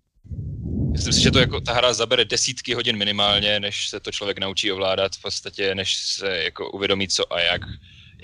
[0.92, 4.38] Myslím si, že to jako ta hra zabere desítky hodin minimálně, než se to člověk
[4.38, 7.62] naučí ovládat v podstatě, než se jako uvědomí co a jak,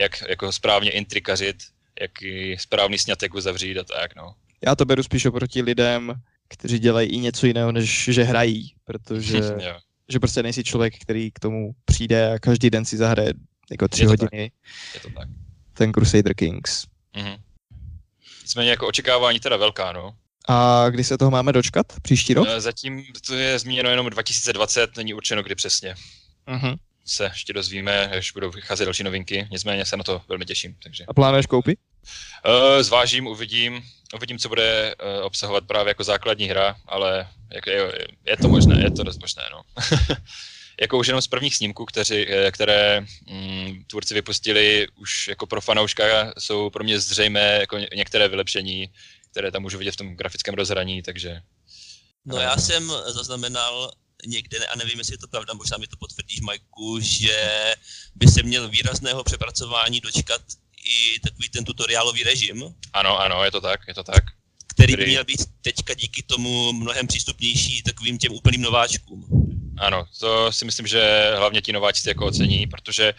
[0.01, 1.57] jak jako správně intrikařit,
[2.01, 4.35] jaký správný sňatek uzavřít a tak, no.
[4.67, 6.15] Já to beru spíš oproti lidem,
[6.49, 9.39] kteří dělají i něco jiného, než že hrají, protože
[10.09, 13.33] že prostě nejsi člověk, který k tomu přijde a každý den si zahraje
[13.71, 14.53] jako tři hodiny
[14.95, 15.29] Je to tak.
[15.75, 16.87] ten Crusader Kings.
[17.17, 17.37] Mhm.
[18.43, 20.15] Nicméně jako očekávání teda velká, no.
[20.49, 21.87] A kdy se toho máme dočkat?
[22.03, 22.49] Příští rok?
[22.51, 25.95] E, Zatím to je zmíněno jenom 2020, není určeno kdy přesně.
[26.47, 26.75] Mhm.
[27.05, 31.05] Se ještě dozvíme, až budou vycházet další novinky, nicméně se na to velmi těším, takže.
[31.09, 31.79] A plánuješ koupit?
[32.47, 33.83] Uh, zvážím, uvidím,
[34.17, 38.83] uvidím, co bude uh, obsahovat právě jako základní hra, ale jak, je, je to možné,
[38.83, 39.63] je to dost možné, no.
[40.81, 45.61] jako už jenom z prvních snímků, kteři, eh, které mm, tvůrci vypustili už jako pro
[45.61, 48.91] fanouška, jsou pro mě zřejmé jako některé vylepšení,
[49.31, 51.41] které tam můžu vidět v tom grafickém rozhraní, takže...
[52.25, 53.93] No já jsem zaznamenal
[54.27, 57.75] někde, a nevím, jestli je to pravda, možná mi to potvrdíš, Majku, že
[58.15, 60.43] by se měl výrazného přepracování dočkat
[60.85, 62.75] i takový ten tutoriálový režim.
[62.93, 64.25] Ano, ano, je to tak, je to tak.
[64.67, 69.27] Který by měl být teďka díky tomu mnohem přístupnější takovým těm úplným nováčkům.
[69.81, 73.15] Ano, to si myslím, že hlavně ti nováčci jako ocení, protože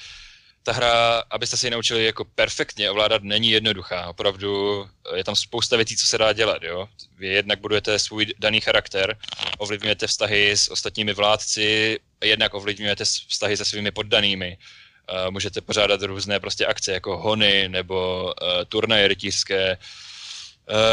[0.64, 4.08] ta hra, abyste si ji naučili jako perfektně ovládat, není jednoduchá.
[4.10, 4.86] Opravdu
[5.16, 6.64] je tam spousta věcí, co se dá dělat.
[6.64, 6.88] Jo?
[7.18, 9.18] Vy jednak budujete svůj daný charakter,
[9.58, 14.58] ovlivňujete vztahy s ostatními vládci, jednak ovlivňujete vztahy se svými poddanými.
[14.58, 19.78] Uh, můžete pořádat různé prostě akce, jako hony nebo uh, turnaje rytířské,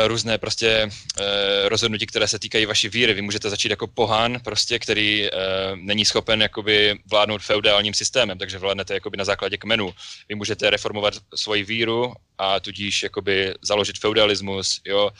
[0.07, 1.27] různé prostě uh,
[1.69, 3.15] rozhodnutí, které se týkají vaší víry.
[3.15, 5.39] Vy můžete začít jako pohán, prostě, který uh,
[5.77, 9.95] není schopen jakoby vládnout feudálním systémem, takže vládnete jakoby na základě kmenu.
[10.29, 15.11] Vy můžete reformovat svoji víru a tudíž jakoby založit feudalismus, jo,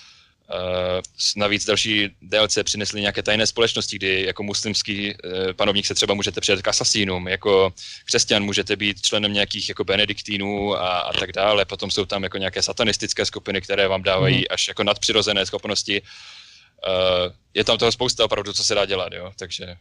[1.37, 6.41] navíc další DLC přinesly nějaké tajné společnosti, kdy jako muslimský uh, panovník se třeba můžete
[6.41, 7.73] přijet k asasínům, jako
[8.05, 12.39] křesťan můžete být členem nějakých jako benediktínů a, a tak dále, potom jsou tam jako
[12.39, 14.45] nějaké satanistické skupiny, které vám dávají mm.
[14.51, 16.03] až jako nadpřirozené schopnosti.
[16.03, 19.77] Uh, je tam toho spousta opravdu, co se dá dělat, jo, takže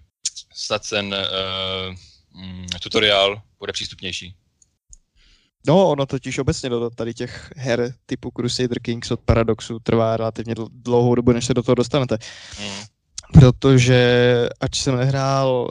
[0.53, 4.35] snad ten uh, tutoriál bude přístupnější.
[5.67, 10.55] No, ono totiž obecně do tady těch her typu Crusader Kings od Paradoxu trvá relativně
[10.71, 12.17] dlouhou dobu, než se do toho dostanete.
[12.59, 12.83] Mm.
[13.33, 13.99] Protože
[14.61, 15.69] ač jsem nehrál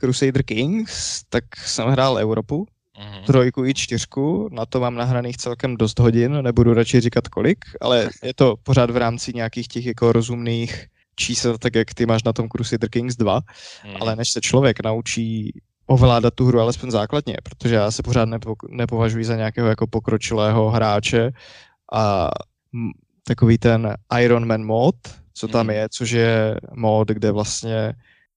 [0.00, 2.66] Crusader Kings, tak jsem hrál Europu,
[2.98, 3.24] mm.
[3.24, 8.08] trojku i čtyřku, na to mám nahraných celkem dost hodin, nebudu radši říkat kolik, ale
[8.22, 12.32] je to pořád v rámci nějakých těch jako rozumných čísel, tak jak ty máš na
[12.32, 13.40] tom Crusader Kings 2,
[13.84, 13.96] mm.
[14.00, 18.54] ale než se člověk naučí ovládat tu hru alespoň základně, protože já se pořád nepo,
[18.68, 21.30] nepovažuji za nějakého jako pokročilého hráče
[21.92, 22.28] a
[22.74, 22.90] m,
[23.24, 24.94] takový ten Iron Man mod,
[25.34, 25.76] co tam mhm.
[25.76, 27.92] je, což je mod, kde vlastně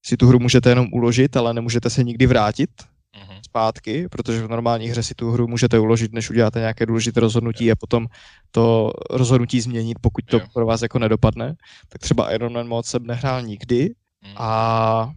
[0.06, 2.70] si tu hru můžete jenom uložit, ale nemůžete se nikdy vrátit
[3.16, 3.40] mm-hmm.
[3.46, 7.72] zpátky, protože v normální hře si tu hru můžete uložit, než uděláte nějaké důležité rozhodnutí
[7.72, 8.08] a potom
[8.52, 11.56] to rozhodnutí změnit, pokud to pro vás jako nedopadne.
[11.90, 13.94] Tak třeba Iron Man mod jsem nehrál nikdy
[14.26, 14.34] mm.
[14.38, 15.12] a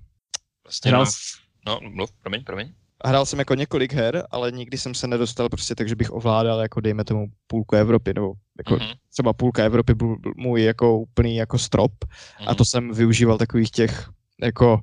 [0.64, 1.07] vlastně hrál,
[1.67, 2.73] No, mluv, promiň, promiň.
[3.05, 6.61] Hrál jsem jako několik her, ale nikdy jsem se nedostal prostě tak, že bych ovládal
[6.61, 8.95] jako dejme tomu půlku Evropy, nebo jako mm-hmm.
[9.13, 12.45] třeba půlka Evropy byl můj jako úplný jako strop mm-hmm.
[12.47, 12.57] a mhm.
[12.57, 14.09] to jsem využíval takových těch
[14.43, 14.81] jako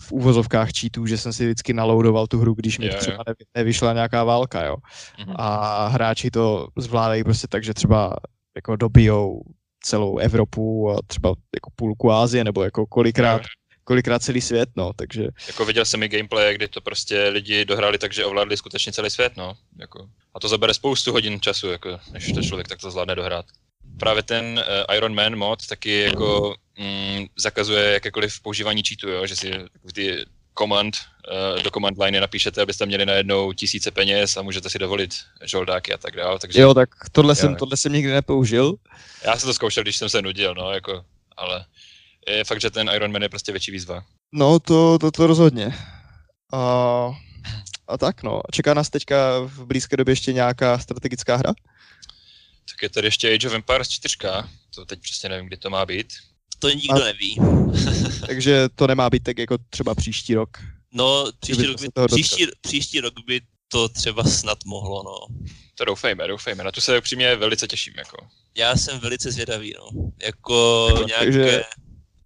[0.00, 3.36] v úvozovkách cheatů, že jsem si vždycky naloudoval tu hru, když mi yeah, třeba yeah.
[3.54, 4.76] nevyšla nějaká válka, jo.
[5.18, 5.34] Mm-hmm.
[5.36, 8.16] A hráči to zvládají prostě tak, že třeba
[8.56, 9.42] jako dobijou
[9.84, 13.46] celou Evropu a třeba jako půlku Ázie, nebo jako kolikrát yeah
[13.84, 15.28] kolikrát celý svět, no, takže...
[15.46, 19.10] Jako viděl jsem i gameplay, kdy to prostě lidi dohráli tak, že ovládli skutečně celý
[19.10, 20.08] svět, no, jako.
[20.34, 23.46] A to zabere spoustu hodin času, jako, než to člověk takto zvládne dohrát.
[23.98, 29.36] Právě ten uh, Iron Man mod taky jako mm, zakazuje jakékoliv používání cheatu, jo, že
[29.36, 29.52] si
[29.94, 30.24] ty
[30.58, 30.96] command,
[31.56, 35.94] uh, do command line napíšete, abyste měli najednou tisíce peněz a můžete si dovolit žoldáky
[35.94, 36.38] a tak dále.
[36.38, 38.74] Takže, jo, tak tohle, jo, jsem, tohle jsem nikdy nepoužil.
[39.24, 41.04] Já jsem to zkoušel, když jsem se nudil, no, jako,
[41.36, 41.64] ale
[42.28, 44.04] je fakt, že ten Iron Man je prostě větší výzva.
[44.32, 45.74] No, to, to, to rozhodně.
[46.52, 47.10] A,
[47.88, 51.52] a tak no, čeká nás teďka v blízké době ještě nějaká strategická hra?
[52.70, 54.16] Tak je tady ještě Age of Empires 4,
[54.74, 56.06] to teď přesně nevím, kdy to má být.
[56.58, 57.36] To nikdo a, neví.
[58.26, 60.58] takže to nemá být tak jako třeba příští rok.
[60.92, 65.36] No, příští rok, by, příští, příští rok by to třeba snad mohlo, no.
[65.74, 68.16] To doufejme, doufejme, na to se upřímně velice těším, jako.
[68.56, 70.10] Já jsem velice zvědavý, no.
[70.22, 71.24] Jako tak, nějaké...
[71.24, 71.64] Takže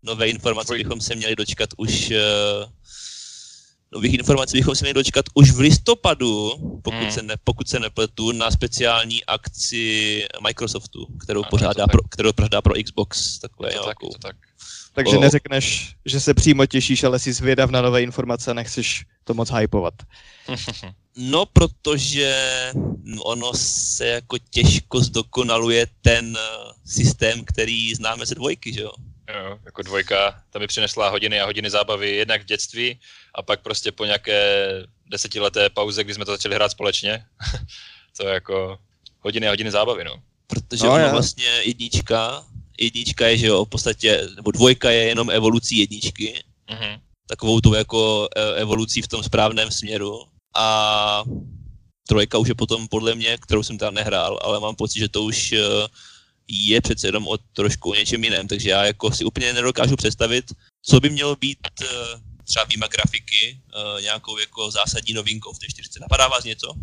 [0.02, 2.70] nové informace bychom se měli dočkat už uh,
[3.92, 7.10] nových informací bychom se měli dočkat už v listopadu, pokud, hmm.
[7.10, 12.62] se, ne, pokud se nepletu, na speciální akci Microsoftu, kterou, ano, pořádá pro, kterou pořádá
[12.62, 13.38] pro Xbox.
[13.38, 14.36] Takové to tak, to tak.
[14.92, 15.20] Takže o...
[15.20, 19.50] neřekneš, že se přímo těšíš, ale jsi zvědav na nové informace a nechceš to moc
[19.50, 19.94] hypovat.
[21.20, 22.32] No, protože
[23.20, 28.90] ono se jako těžko zdokonaluje ten eh, systém, který známe ze dvojky, že jo?
[29.34, 33.00] Jo, jako dvojka, ta mi přinesla hodiny a hodiny zábavy jednak v dětství
[33.34, 34.68] a pak prostě po nějaké
[35.06, 37.24] desetileté pauze, kdy jsme to začali hrát společně,
[38.16, 38.78] to je jako
[39.20, 40.22] hodiny a hodiny zábavy, no.
[40.46, 42.44] Protože no, ono vlastně jednička,
[42.78, 47.00] jednička je, že jo, v podstatě, nebo dvojka je jenom evolucí jedničky, mm-hmm.
[47.28, 50.24] takovou tou jako e, evolucí v tom správném směru
[50.56, 51.24] a
[52.08, 55.22] trojka už je potom podle mě, kterou jsem tam nehrál, ale mám pocit, že to
[55.22, 55.60] už e,
[56.48, 60.44] je přece jenom o trošku o něčem jiném, takže já jako si úplně nedokážu představit,
[60.82, 61.88] co by mělo být uh,
[62.44, 63.60] třeba výjima grafiky,
[63.94, 66.00] uh, nějakou jako zásadní novinkou v té čtyřce.
[66.00, 66.74] Napadá vás něco?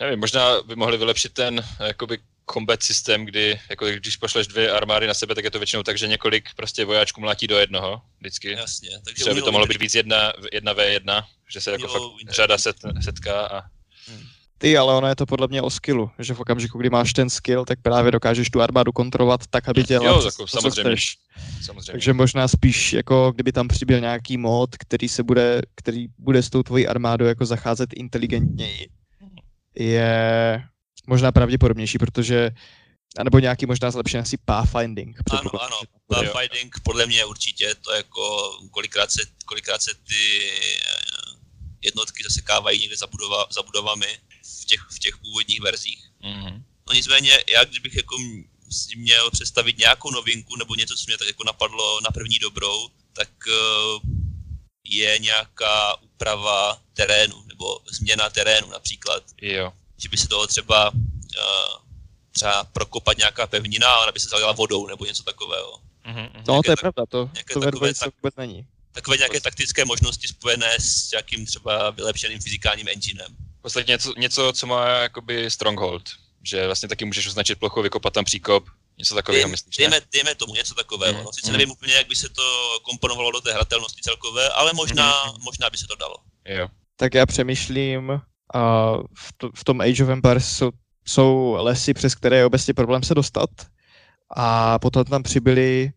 [0.00, 2.18] Nevím, možná by mohli vylepšit ten jakoby
[2.52, 5.98] combat systém, kdy jako když pošleš dvě armády na sebe, tak je to většinou tak,
[5.98, 8.50] že několik prostě vojáčků mlátí do jednoho vždycky.
[8.50, 8.90] Jasně.
[9.04, 12.34] Takže Třeba by to mohlo být víc jedna, jedna v jedna, že se jako fakt
[12.34, 13.62] řada set, setká a
[14.58, 17.30] Ty, ale ono je to podle mě o skillu, že v okamžiku, kdy máš ten
[17.30, 20.96] skill, tak právě dokážeš tu armádu kontrolovat tak, aby dělala Jo, jako to, co samozřejmě.
[20.96, 21.16] chceš.
[21.64, 21.92] samozřejmě.
[21.92, 26.50] Takže možná spíš jako kdyby tam přibyl nějaký mod, který se bude, který bude s
[26.50, 28.88] tou tvojí armádou jako zacházet inteligentněji,
[29.74, 30.62] je
[31.06, 32.50] možná pravděpodobnější, protože
[33.18, 35.16] anebo nějaký možná zlepšený asi pathfinding.
[35.30, 35.76] Ano, ano.
[36.40, 41.36] Fighting podle mě určitě, to jako kolikrát se, kolikrát se ty eh,
[41.82, 44.06] jednotky zasekávají někde za, budova, za budovami
[44.62, 46.04] v těch, v těch původních verzích.
[46.22, 46.64] Mhm.
[46.88, 48.16] No nicméně, já kdybych jako
[48.96, 53.28] měl představit nějakou novinku nebo něco, co mě tak jako napadlo na první dobrou, tak
[53.48, 54.08] eh,
[54.84, 59.22] je nějaká úprava terénu nebo změna terénu například.
[59.42, 59.72] Jo.
[59.98, 60.92] Že by se toho třeba
[61.38, 61.40] eh,
[62.32, 65.80] třeba prokopat nějaká pevnina a ona by se zalila vodou nebo něco takového.
[66.06, 66.42] Mhm, mhm.
[66.48, 68.66] No, nějaké to je tak- pravda, to, nějaké to ve takové tak- vůbec není.
[68.92, 73.36] Takové nějaké taktické možnosti spojené s nějakým třeba vylepšeným fyzikálním enginem.
[73.66, 76.02] V podstatě něco, něco, co má jakoby Stronghold,
[76.42, 78.64] že vlastně taky můžeš označit plochu, vykopat tam příkop,
[78.98, 79.82] něco takového Dejme, myslíš, ne?
[79.88, 81.18] dejme, dejme tomu něco takového.
[81.18, 81.52] Mm, No, sice mm.
[81.52, 85.36] nevím úplně, jak by se to komponovalo do té hratelnosti celkové, ale možná, Mhm.
[85.44, 86.14] možná by se to dalo.
[86.48, 86.68] Jo.
[86.96, 88.10] Tak já přemýšlím,
[88.54, 90.70] a v, to, v tom Age of Empires jsou,
[91.06, 93.50] jsou lesy, přes které je obecně problém se dostat.
[94.36, 95.92] A potom tam přibyly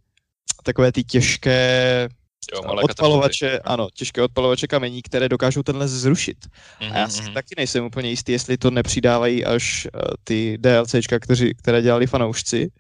[0.64, 2.10] takové ty těžké
[2.56, 6.38] Jo, malé odpalovače, ano, těžké odpalovače kamení, které dokážou ten les zrušit.
[6.82, 7.34] Mhm, A já si mhm.
[7.34, 12.72] taky nejsem úplně jistý, jestli to nepřidávají až uh, ty DLCčka, kteří, které dělali fanoušci,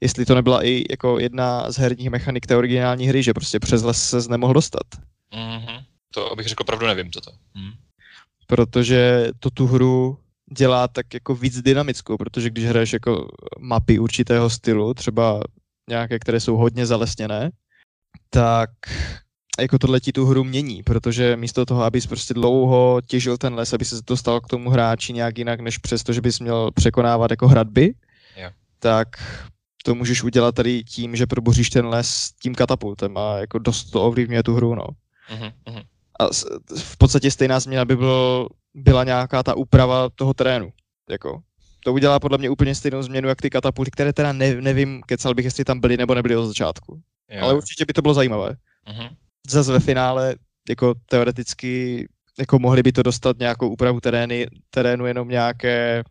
[0.00, 3.82] jestli to nebyla i jako jedna z herních mechanik té originální hry, že prostě přes
[3.82, 4.86] les se nemohl dostat.
[5.34, 5.84] Mhm.
[6.14, 7.30] To abych řekl pravdu, nevím toto.
[7.54, 7.72] Mhm.
[8.46, 10.18] Protože to tu hru
[10.52, 15.40] dělá tak jako víc dynamickou, protože když hraješ jako mapy určitého stylu, třeba
[15.88, 17.50] nějaké, které jsou hodně zalesněné,
[18.30, 18.70] tak
[19.60, 23.72] jako tohle ti tu hru mění, protože místo toho, abys prostě dlouho těžil ten les,
[23.72, 27.48] aby se dostal k tomu hráči nějak jinak, než přesto, že bys měl překonávat jako
[27.48, 27.94] hradby,
[28.36, 28.50] Jo.
[28.78, 29.08] tak
[29.84, 34.02] to můžeš udělat tady tím, že proboříš ten les tím katapultem a jako dost to
[34.02, 34.86] ovlivňuje tu hru, no.
[35.30, 35.82] Mhm, mhm.
[36.20, 36.26] A
[36.78, 40.72] v podstatě stejná změna by byl, byla nějaká ta úprava toho terénu.
[41.10, 41.42] Jako.
[41.84, 45.34] To udělá podle mě úplně stejnou změnu, jak ty katapulty, které teda ne, nevím, kecal
[45.34, 47.00] bych, jestli tam byly nebo nebyly od začátku.
[47.30, 47.44] Jo.
[47.44, 48.54] Ale určitě by to bylo zajímavé.
[48.88, 49.08] Mhm.
[49.50, 50.34] Zase ve finále,
[50.68, 52.08] jako teoreticky,
[52.38, 56.02] jako mohli by to dostat nějakou úpravu terény, terénu jenom nějaké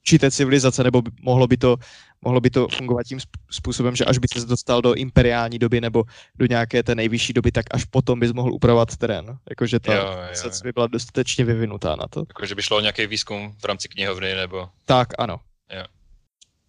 [0.00, 1.76] určité civilizace, nebo by, mohlo, by to,
[2.22, 3.18] mohlo by to fungovat tím
[3.50, 6.04] způsobem, že až by se dostal do imperiální doby nebo
[6.38, 9.38] do nějaké té nejvyšší doby, tak až potom bys mohl upravovat terén.
[9.50, 10.16] Jakože ta Jo, jo, jo.
[10.16, 12.20] civilizace by byla dostatečně vyvinutá na to.
[12.20, 14.68] Jako, že by šlo o nějaký výzkum v rámci knihovny, nebo...
[14.84, 15.40] Tak, ano.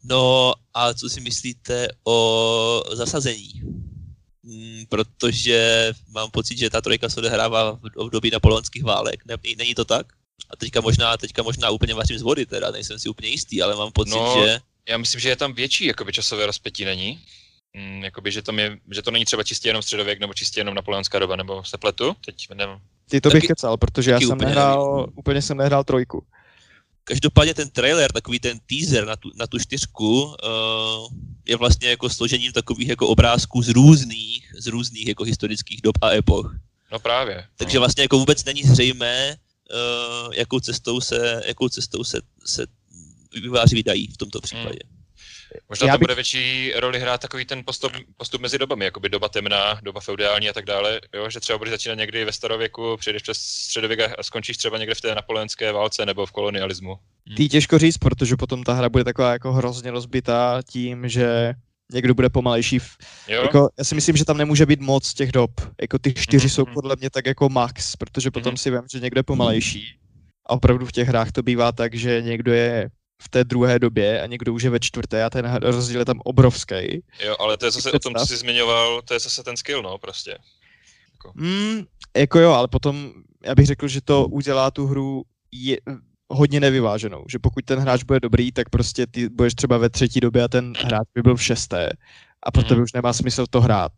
[0.03, 3.61] No a co si myslíte o zasazení?
[4.43, 9.75] Mm, protože mám pocit, že ta trojka se odehrává v období napoleonských válek, ne, není
[9.75, 10.07] to tak?
[10.49, 13.75] A teďka možná, teďka možná úplně vařím z vody, teda nejsem si úplně jistý, ale
[13.75, 14.59] mám pocit, No, že...
[14.89, 17.19] Já myslím, že je tam větší jakoby, časové rozpětí není.
[17.73, 20.75] Mm, jakoby, že, tam je, že to není třeba čistě jenom středověk, nebo čistě jenom
[20.75, 22.15] napoleonská doba, nebo se pletu?
[22.25, 22.77] Teď nevím.
[23.09, 26.23] Ty to Taky- bych kecal, protože já jsem úplně nehrál, úplně jsem nehrál trojku.
[27.07, 30.33] Každopádně ten trailer, takový ten teaser na tu, na tu čtyřku, uh,
[31.45, 36.11] je vlastně jako složením takových jako obrázků z různých, z různých jako historických dob a
[36.11, 36.55] epoch.
[36.91, 37.47] No právě.
[37.55, 37.81] Takže no.
[37.81, 42.65] vlastně jako vůbec není zřejmé, uh, jakou cestou se, jakou cestou se, se
[43.41, 44.79] výváři vydají v tomto případě.
[45.69, 49.09] Možná Já tam bych- bude větší roli hrát takový ten postup, postup mezi dobami, jakoby
[49.09, 52.97] doba temná, doba feudální a tak dále, jo, že třeba budeš začínat někdy ve starověku,
[52.99, 56.95] přijdeš přes středověk a skončíš třeba někde v té napoleonské válce nebo v kolonialismu.
[57.37, 61.53] Tý těžko říct, protože potom ta hra bude taková jako hrozně rozbitá tím, že
[61.93, 62.79] někdo bude pomalejší.
[62.79, 62.97] v-
[63.27, 65.51] Jo, Jako, já si myslím, že tam nemůže být moc těch dob.
[65.81, 66.73] Jako ty čtyři Mhm, jsou mhm.
[66.73, 68.57] podle mě tak jako max, protože potom Mhm.
[68.57, 69.85] si vím, že někdo je pomalejší.
[70.45, 72.89] A opravdu v těch hrách to bývá tak, že někdo je
[73.21, 76.19] v té druhé době a někdo už je ve čtvrté a ten rozdíl je tam
[76.23, 77.03] obrovský.
[77.25, 79.81] jo, ale to je zase o tom, co jsi zmiňoval, to je zase ten skill,
[79.81, 80.37] no, prostě.
[81.33, 81.81] Mm,
[82.17, 83.11] jako jo, ale potom
[83.45, 85.77] já bych řekl, že to udělá tu hru je,
[86.29, 87.25] hodně nevyváženou.
[87.29, 90.47] Že pokud ten hráč bude dobrý, tak prostě ty budeš třeba ve třetí době a
[90.47, 91.89] ten hráč by byl v šesté.
[92.43, 92.69] A pro Mhm.
[92.69, 93.91] tebe už nemá smysl to hrát.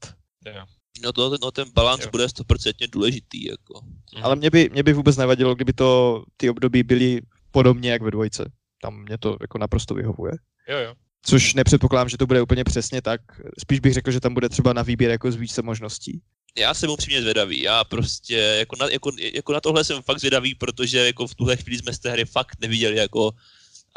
[0.45, 0.63] Jo.
[1.03, 3.45] No, to, no ten balans bude 100% důležitý.
[3.45, 3.81] Jako.
[4.15, 4.23] Mhm.
[4.23, 8.11] Ale mě by, mě by vůbec nevadilo, kdyby to ty období byly podobně jak ve
[8.11, 8.51] dvojce.
[8.81, 10.31] Tam mě to jako naprosto vyhovuje.
[10.69, 10.93] jo, jo.
[11.21, 13.21] Což nepředpokládám, že to bude úplně přesně tak.
[13.59, 16.21] Spíš bych řekl, že tam bude třeba na výběr jako z více možností.
[16.57, 20.55] Já jsem upřímně zvědavý, já prostě jako na, jako, jako na tohle jsem fakt zvědavý,
[20.55, 23.31] protože jako v tuhle chvíli jsme z té hry fakt neviděli jako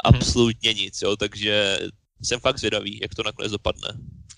[0.03, 1.79] absolutně nic, jo, takže
[2.21, 3.87] jsem fakt zvědavý, jak to nakonec dopadne.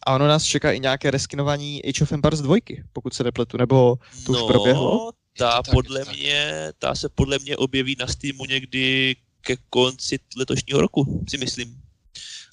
[0.07, 2.55] A ono nás čeká i nějaké reskinování Age of Empires 2,
[2.93, 5.11] pokud se nepletu, nebo to no, už proběhlo?
[5.37, 6.15] ta tak, podle tak.
[6.15, 9.15] mě, ta se podle mě objeví na Steamu někdy
[9.45, 11.81] ke konci letošního roku, si myslím.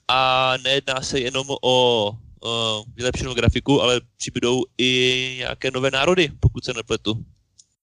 [0.08, 6.64] A nejedná se jenom o uh, vylepšenou grafiku, ale přibydou i nějaké nové národy, pokud
[6.64, 7.24] se nepletu.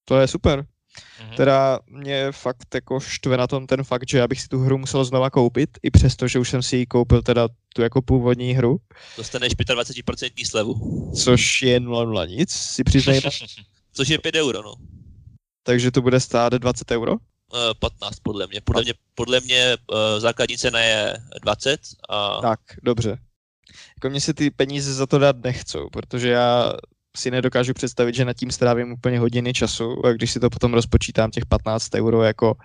[0.06, 0.60] To je super.
[0.60, 1.36] Mm-hmm.
[1.36, 4.78] Teda mě fakt jako štve na tom ten fakt, že já bych si tu hru
[4.78, 8.54] musel znova koupit, i přesto, že už jsem si ji koupil teda tu jako původní
[8.54, 8.78] hru.
[9.18, 10.74] Dostaneš 25% slevu.
[11.16, 13.30] Což je 0,0 nic, si přiznejme.
[13.94, 14.74] Což je 5 euro, no.
[15.64, 17.16] Takže to bude stát 20 euro?
[17.80, 18.62] 15 eh, podle mě.
[18.62, 21.80] Podle mě, podle mě uh, základní cena je 20.
[22.10, 22.42] A...
[22.42, 23.18] Tak, dobře.
[23.98, 26.74] Jako mě se ty peníze za to dát nechcou, protože já
[27.18, 30.74] si nedokážu představit, že nad tím strávím úplně hodiny času a když si to potom
[30.74, 32.56] rozpočítám těch 15 euro jako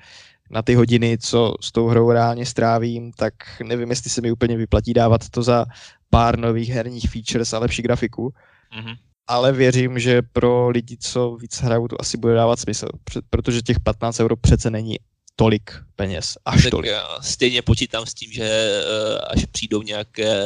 [0.51, 4.57] na ty hodiny, co s tou hrou reálně strávím, tak nevím, jestli se mi úplně
[4.57, 5.67] vyplatí dávat to za
[6.11, 8.33] pár nových herních features a lepší grafiku.
[8.79, 8.97] Mm-hmm.
[9.27, 12.89] Ale věřím, že pro lidi, co víc hrajou, to asi bude dávat smysl,
[13.31, 14.97] protože těch 15 euro přece není
[15.37, 16.91] tolik peněz, až tak tolik.
[16.91, 20.45] Já stejně počítám s tím, že eh, až přijdou nějaké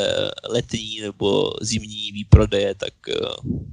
[0.48, 3.68] letní nebo zimní výprodeje, tak eh,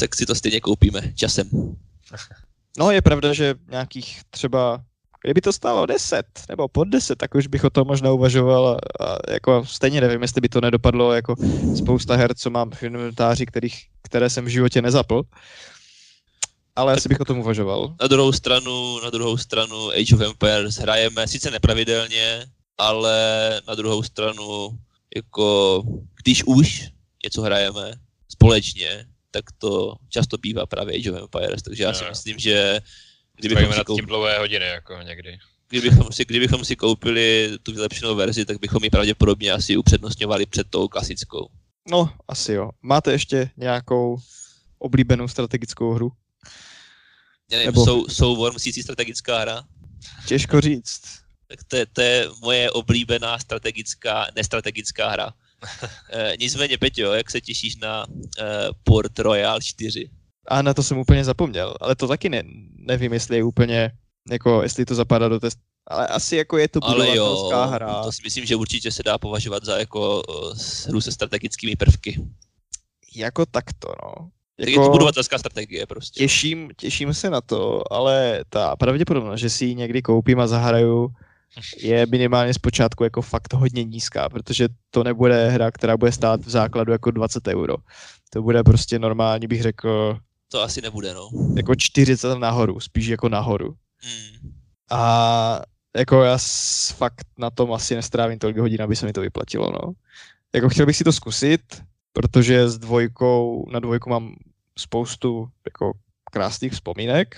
[0.00, 1.50] tak si to stejně koupíme časem.
[2.78, 4.84] No je pravda, že nějakých třeba,
[5.26, 9.04] kdyby to stálo 10 nebo pod 10, tak už bych o tom možná uvažoval a,
[9.04, 11.34] a jako stejně nevím, jestli by to nedopadlo jako
[11.76, 15.22] spousta her, co mám v inventáři, kterých, které jsem v životě nezapl.
[16.76, 17.94] Ale tak asi bych o tom uvažoval.
[18.00, 22.46] Na druhou stranu, na druhou stranu Age of Empires hrajeme sice nepravidelně,
[22.78, 23.16] ale
[23.68, 24.68] na druhou stranu
[25.16, 25.82] jako
[26.22, 26.88] když už
[27.24, 27.92] něco hrajeme
[28.28, 32.10] společně, tak to často bývá právě Age of Empires, takže já si no.
[32.10, 32.80] myslím, že
[33.36, 33.96] kdybychom si koupili...
[33.96, 35.38] tím dlouhé hodiny, jako někdy.
[35.68, 40.66] Kdybychom si, kdybychom si koupili tu vylepšenou verzi, tak bychom ji pravděpodobně asi upřednostňovali před
[40.70, 41.48] tou klasickou.
[41.90, 42.70] No, asi jo.
[42.82, 44.18] Máte ještě nějakou
[44.78, 46.12] oblíbenou strategickou hru?
[47.50, 47.84] Já nevím, Nebo...
[47.84, 49.64] sou, soubor musící strategická hra?
[50.26, 51.02] Těžko říct.
[51.46, 55.32] Tak to je, to je moje oblíbená strategická, nestrategická hra.
[56.10, 58.06] E, nicméně, Peťo, jak se těšíš na
[58.38, 58.44] e,
[58.84, 60.10] Port Royal 4?
[60.48, 62.42] A na to jsem úplně zapomněl, ale to taky ne,
[62.76, 63.90] nevím, jestli je úplně,
[64.30, 68.02] jako, jestli to zapadá do test, ale asi jako je to budovatelská hra.
[68.02, 70.22] to si myslím, že určitě se dá považovat za jako
[70.86, 72.20] hru se strategickými prvky.
[73.16, 74.28] Jako takto, no.
[74.58, 76.18] Jako, je to budovatelská strategie prostě.
[76.18, 81.08] Těším, těším se na to, ale ta pravděpodobnost, že si ji někdy koupím a zahraju,
[81.76, 86.50] je minimálně zpočátku jako fakt hodně nízká, protože to nebude hra, která bude stát v
[86.50, 87.76] základu jako 20 euro.
[88.30, 90.18] To bude prostě normální, bych řekl...
[90.48, 91.30] To asi nebude, no.
[91.56, 93.74] Jako 40 nahoru, spíš jako nahoru.
[93.96, 94.52] Hmm.
[94.90, 95.60] A
[95.96, 96.38] jako já
[96.94, 99.92] fakt na tom asi nestrávím tolik hodin, aby se mi to vyplatilo, no.
[100.54, 101.82] Jako chtěl bych si to zkusit,
[102.12, 104.34] protože s dvojkou, na dvojku mám
[104.78, 105.92] spoustu jako
[106.32, 107.36] krásných vzpomínek,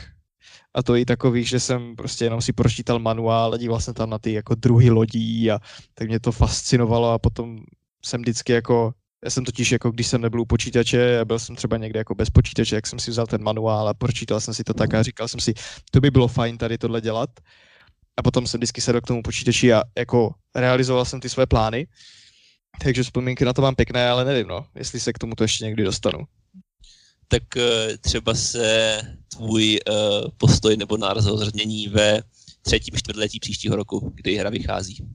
[0.75, 4.11] a to i takových, že jsem prostě jenom si pročítal manuál a díval jsem tam
[4.11, 5.59] na ty jako druhy lodí a
[5.95, 7.59] tak mě to fascinovalo a potom
[8.05, 8.93] jsem vždycky jako,
[9.25, 12.14] já jsem totiž jako, když jsem nebyl u počítače a byl jsem třeba někde jako
[12.14, 15.03] bez počítače, jak jsem si vzal ten manuál a pročítal jsem si to tak a
[15.03, 15.55] říkal jsem si,
[15.91, 17.31] to by bylo fajn tady tohle dělat.
[18.16, 21.87] A potom jsem vždycky sedl k tomu počítači a jako realizoval jsem ty své plány.
[22.83, 25.64] Takže vzpomínky na to mám pěkné, ale nevím, no, jestli se k tomu to ještě
[25.64, 26.19] někdy dostanu
[27.29, 32.23] tak eh, třeba se tvůj uh, postoj nebo náraz zrnění ve
[32.62, 35.07] třetím čtvrtletí příštího roku, kdy hra vychází.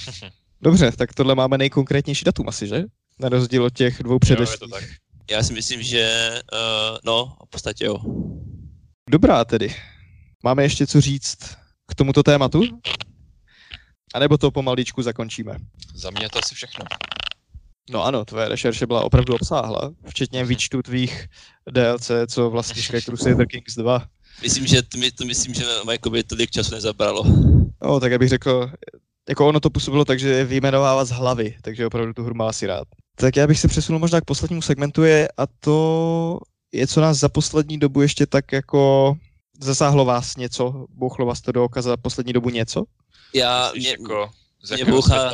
[0.62, 2.84] Dobře, tak tohle máme nejkonkrétnější datum asi, že?
[3.22, 4.96] Na rozdíl od těch dvou předešlých.
[5.30, 7.98] Já si myslím, že uh, no, v podstatě jo.
[9.10, 9.74] Dobrá tedy.
[10.44, 11.38] Máme ještě co říct
[11.86, 12.62] k tomuto tématu?
[14.14, 15.56] A nebo to pomaličku zakončíme?
[15.94, 16.84] Za mě to asi všechno.
[17.90, 21.26] No ano, tvoje rešerše byla opravdu obsáhla, včetně výčtu tvých
[21.70, 24.06] DLC, co vlastně je Crusader Kings 2.
[24.42, 27.24] Myslím, že to, to myslím, že Majkovi tolik času nezabralo.
[27.82, 28.70] No, tak já bych řekl,
[29.28, 32.48] jako ono to působilo tak, že je vyjmenovává z hlavy, takže opravdu tu hru má
[32.48, 32.88] asi rád.
[33.16, 36.38] Tak já bych se přesunul možná k poslednímu segmentu je, a to
[36.72, 39.14] je, co nás za poslední dobu ještě tak jako
[39.60, 42.84] zasáhlo vás něco, bouchlo vás to do oka za poslední dobu něco?
[43.34, 44.30] Já, mě, jako,
[44.74, 45.32] mě bouchá,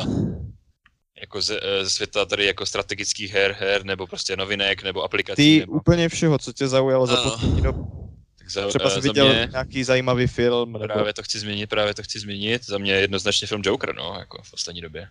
[1.19, 5.35] jako ze, eh, ze světa tady jako strategických her, her, nebo prostě novinek, nebo aplikací.
[5.35, 5.73] Ty nebo...
[5.73, 7.91] úplně všeho, co tě zaujalo za poslední dobu.
[8.39, 10.73] Tak za, Třeba jsi viděl mě, nějaký zajímavý film.
[10.73, 10.85] Nebo...
[10.85, 12.65] Právě to chci změnit, právě to chci změnit.
[12.65, 15.07] Za mě jednoznačně film Joker, no, jako v poslední době.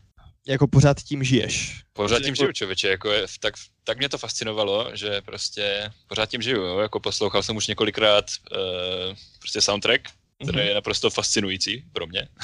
[0.47, 1.82] Jako pořád tím žiješ.
[1.93, 6.26] Pořád tím jako- žiju, člověče, jako je, tak, tak mě to fascinovalo, že prostě pořád
[6.30, 6.78] tím žiju, jo?
[6.78, 10.09] jako poslouchal jsem už několikrát uh, prostě soundtrack,
[10.43, 12.28] který je naprosto fascinující pro mě.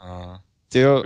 [0.00, 1.02] A Tyjo,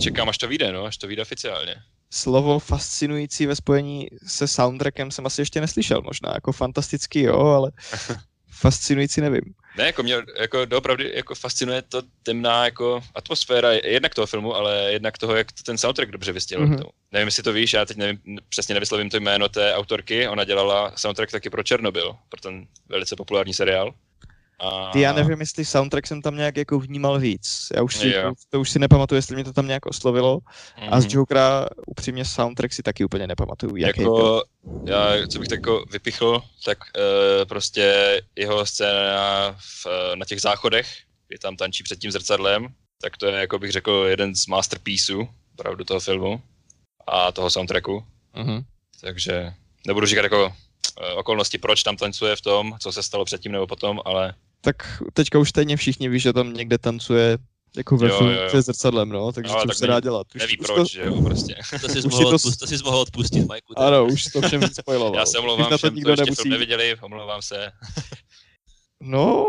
[0.00, 1.74] čekám, až to vyjde, no, až to vyjde oficiálně.
[2.12, 7.72] slovo fascinující ve spojení se soundtrackem jsem asi ještě neslyšel možná, jako fantastický jo, ale
[8.60, 9.42] fascinující nevím.
[9.76, 14.92] Ne, jako mě jako doopravdy jako fascinuje to temná jako atmosféra jednak toho filmu, ale
[14.92, 16.60] jednak toho, jak to ten soundtrack dobře vystěl.
[16.60, 16.76] Mhm.
[16.76, 16.90] Mm-hmm.
[17.12, 20.92] Nevím, jestli to víš, já teď nevím, přesně nevyslovím to jméno té autorky, ona dělala
[20.96, 23.94] soundtrack taky pro Černobyl, pro ten velice populární seriál.
[24.60, 24.90] A...
[24.90, 27.68] Ty já nevím, jestli soundtrack jsem tam nějak jako vnímal víc.
[27.76, 28.14] Já už si,
[28.50, 30.38] to už si nepamatuju, jestli mě to tam nějak oslovilo.
[30.78, 30.88] Mhm.
[30.94, 34.16] A z Jokera upřímně soundtrack si taky úplně nepamatuju, jaký byl.
[34.16, 34.42] jako,
[34.86, 40.40] já, co bych tak jako vypichl, tak uh, prostě jeho scéna v, uh, na těch
[40.40, 40.88] záchodech,
[41.28, 42.68] kdy tam tančí před tím zrcadlem,
[43.02, 46.42] tak to je, jako bych řekl, jeden z masterpieceů opravdu toho filmu
[47.06, 48.04] a toho soundtracku.
[48.34, 48.62] Mhm.
[49.00, 49.52] Takže
[49.86, 50.52] nebudu říkat jako
[51.02, 55.02] eh, okolnosti, proč tam tancuje v tom, co se stalo předtím nebo potom, ale Tak
[55.12, 57.38] teďka už stejně všichni ví, že tam někde tancuje
[57.76, 58.50] jako ve Jo, filmu jo, jo.
[58.50, 60.26] se zrcadlem, no, takže Ale to tak už se dá dělat.
[60.34, 61.54] Už, neví už proč, že jo, prostě.
[61.80, 63.74] To jsi Už mohl, si to odpustit, to jsi mohl odpustit, Majku.
[63.74, 65.14] To, ano, už to všem spoiloval.
[65.14, 66.42] Já se omlouvám na to všem, nikdo to ještě nemusí.
[66.42, 67.70] film neviděli, omlouvám se.
[69.00, 69.48] No,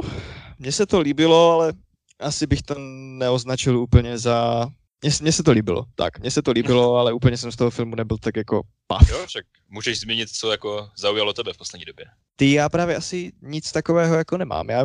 [0.59, 1.73] mně se to líbilo, ale
[2.19, 2.75] asi bych to
[3.17, 4.67] neoznačil úplně za...
[5.03, 7.69] Mně, mně se to líbilo, tak, mně se to líbilo, ale úplně jsem z toho
[7.71, 9.09] filmu nebyl tak jako paf.
[9.09, 12.05] Jo, však můžeš zmínit, co jako zaujalo tebe v poslední době.
[12.35, 14.69] Ty já právě asi nic takového jako nemám.
[14.69, 14.83] Já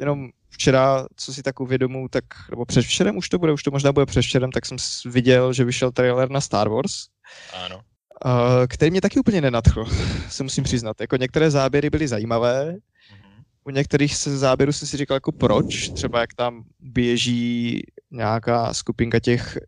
[0.00, 3.92] jenom včera, co si tak uvědomu, tak, nebo předvčerem už to bude, už to možná
[3.92, 6.92] bude předvčerem, tak jsem viděl, že vyšel trailer na Star Wars,
[7.64, 7.80] Ano.
[8.68, 9.84] který mě taky úplně nenadchl,
[10.28, 11.00] se musím přiznat.
[11.00, 12.66] Jako některé záběry byly zajímavé,
[13.12, 13.42] Mhm.
[13.64, 19.20] u některých se záběrů jsem si říkal jako proč, třeba jak tam běží nějaká skupinka
[19.20, 19.58] těch,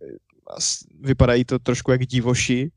[1.00, 2.70] vypadají to trošku jak divoši,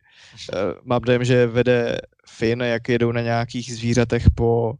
[0.53, 1.97] Eh, mám dojem, že vede
[2.29, 4.73] Finn, jak jedou na nějakých zvířatech po.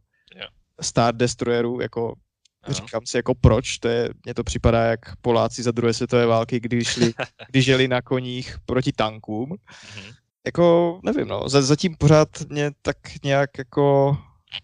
[0.80, 2.14] Star Destroyeru, jako
[2.62, 2.74] Ano.
[2.74, 6.60] říkám si jako proč, to je, mně to připadá jak Poláci za druhé světové války,
[6.60, 7.12] když, šli,
[7.50, 9.48] když jeli na koních proti tankům.
[9.48, 10.12] Mhm.
[10.46, 14.16] Jako, nevím, no, za- zatím pořád mě tak nějak jako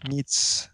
[0.09, 0.29] nic,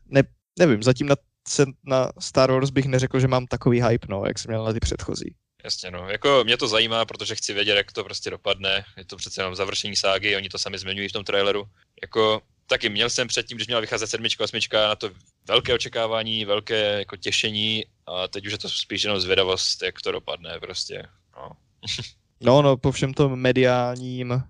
[0.05, 0.23] ne,
[0.59, 1.15] nevím, zatím na,
[1.47, 4.73] se, na Star Wars bych neřekl, že mám takový hype, no, jak jsem měl na
[4.73, 5.35] ty předchozí.
[5.63, 6.09] Jasně, no.
[6.09, 8.83] Jako mě to zajímá, protože chci vědět, jak to prostě dopadne.
[8.97, 11.63] Je to přece jenom završení ságy, oni to sami zmiňují v tom traileru.
[12.01, 15.09] Jako taky měl jsem předtím, když měla vycházet sedmička, osmička, na to
[15.47, 20.11] velké očekávání, velké jako těšení a teď už je to spíš jenom zvědavost, jak to
[20.11, 21.03] dopadne prostě.
[21.37, 21.51] No.
[22.41, 24.43] No, no, po všem tom mediálním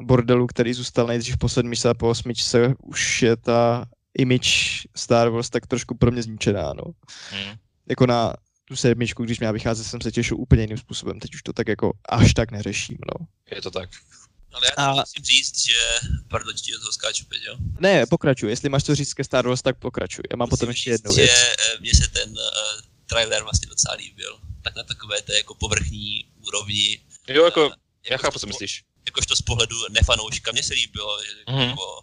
[0.00, 3.84] bordelu, který zůstal nejdřív po sedmičce a po osmičce, už je ta
[4.18, 4.48] image
[4.96, 6.84] Star Wars tak trošku pro mě zničená, no.
[7.30, 7.54] Hmm.
[7.88, 11.42] Jako na tu sedmičku, když měla vycházet, jsem se těšil úplně jiným způsobem, teď už
[11.42, 13.26] to tak jako až tak neřeším, no.
[13.56, 13.90] Je to tak.
[14.52, 14.94] Ale já A- a...
[14.94, 15.74] musím říct, že...
[16.28, 17.56] Pardon, že ti do toho skáču, Peťo.
[17.80, 20.22] Ne, pokračuj, jestli máš to říct ke Star Wars, tak pokračuj.
[20.30, 21.30] Já mám potom ještě jednu že věc.
[21.58, 24.38] eh, mně se ten uh, trailer vlastně docela líbil.
[24.62, 27.00] Tak na takové té jako povrchní úrovni.
[27.28, 28.82] Jo, jako, eh, já chápu, co myslíš.
[29.06, 31.60] Jakožto z pohledu nefanouška, mně se líbilo, že Mhm.
[31.68, 32.00] jako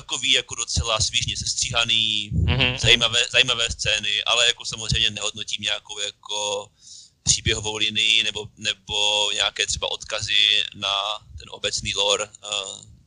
[0.00, 2.78] takový jako docela svížně sestříhaný, Mhm.
[2.78, 6.68] zajímavé, zajímavé scény, ale jako samozřejmě nehodnotím nějakou jako
[7.22, 8.96] příběhovou linii nebo, nebo
[9.32, 10.94] nějaké třeba odkazy na
[11.38, 12.30] ten obecný lore uh,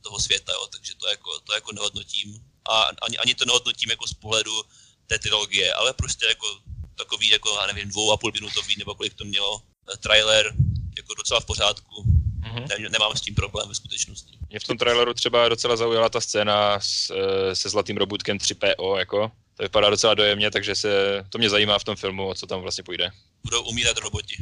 [0.00, 2.28] toho světa, jo, takže to jako, to jako nehodnotím.
[2.68, 4.62] A ani, ani to nehodnotím jako z pohledu
[5.06, 6.46] té trilogie, ale prostě jako
[6.94, 9.62] takový, jako, já nevím, dvou a půl minutový, nebo kolik to mělo,
[9.94, 10.54] eh, trailer,
[10.96, 12.02] jako docela v pořádku.
[12.50, 12.64] Mhm.
[12.68, 14.39] Ne, nemám s tím problém ve skutečnosti.
[14.50, 18.96] Mě v tom traileru třeba docela zaujala ta scéna s, eh, se zlatým robotkem 3PO,
[18.98, 19.30] jako.
[19.56, 22.60] To vypadá docela dojemně, takže se, to mě zajímá v tom filmu, o co tam
[22.60, 23.10] vlastně půjde.
[23.44, 24.34] Budou umírat roboti.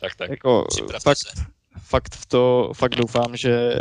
[0.00, 0.30] Tak, tak.
[0.30, 1.44] Jako, Připravte fakt, se.
[1.78, 3.74] fakt v to, fakt doufám, že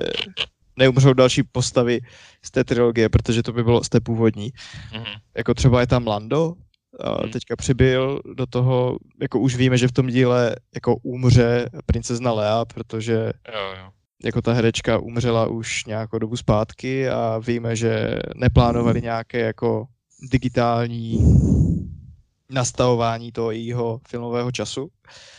[0.75, 1.99] neumřou další postavy
[2.45, 4.49] z té trilogie, protože to by bylo z té původní.
[4.93, 5.05] Mhm.
[5.37, 6.53] Jako třeba je tam Lando,
[6.99, 7.31] a Hmm.
[7.31, 12.65] teďka přibyl do toho, jako už víme, že v tom díle jako umře princezna Lea,
[12.65, 13.13] protože
[13.53, 13.89] Jo, jo.
[14.23, 19.85] Jako ta herečka umřela už nějakou dobu zpátky a víme, že neplánovali nějaké jako
[20.31, 21.19] digitální
[22.49, 24.89] nastavování toho jejího filmového času.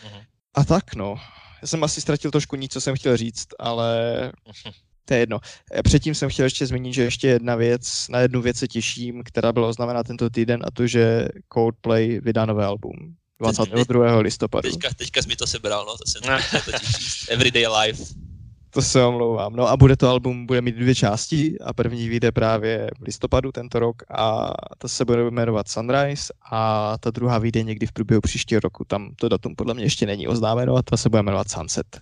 [0.03, 0.21] Mhm.
[0.53, 1.15] A tak no,
[1.61, 4.31] já jsem asi ztratil trošku nic, co jsem chtěl říct, ale
[5.05, 5.39] to je jedno.
[5.73, 9.23] Eh, Předtím jsem chtěl ještě zmínit, že ještě jedna věc, na jednu věc se těším,
[9.23, 12.91] která byla oznámena tento týden a to, že Coldplay vydá nové album
[13.39, 14.19] 22.
[14.19, 14.69] listopadu.
[14.69, 16.71] Teďka, teďka jsi mi to sebral, no, to jsem to.
[17.33, 18.24] Everyday Life.
[18.75, 19.55] To se omlouvám.
[19.55, 23.51] No a bude to album, bude mít dvě části a první vyjde právě v listopadu
[23.51, 28.21] tento rok a ta se bude jmenovat Sunrise a ta druhá vyjde někdy v průběhu
[28.21, 28.83] příštího roku.
[28.87, 31.99] Tam to datum podle mě ještě není oznámeno a ta se bude jmenovat Sunset.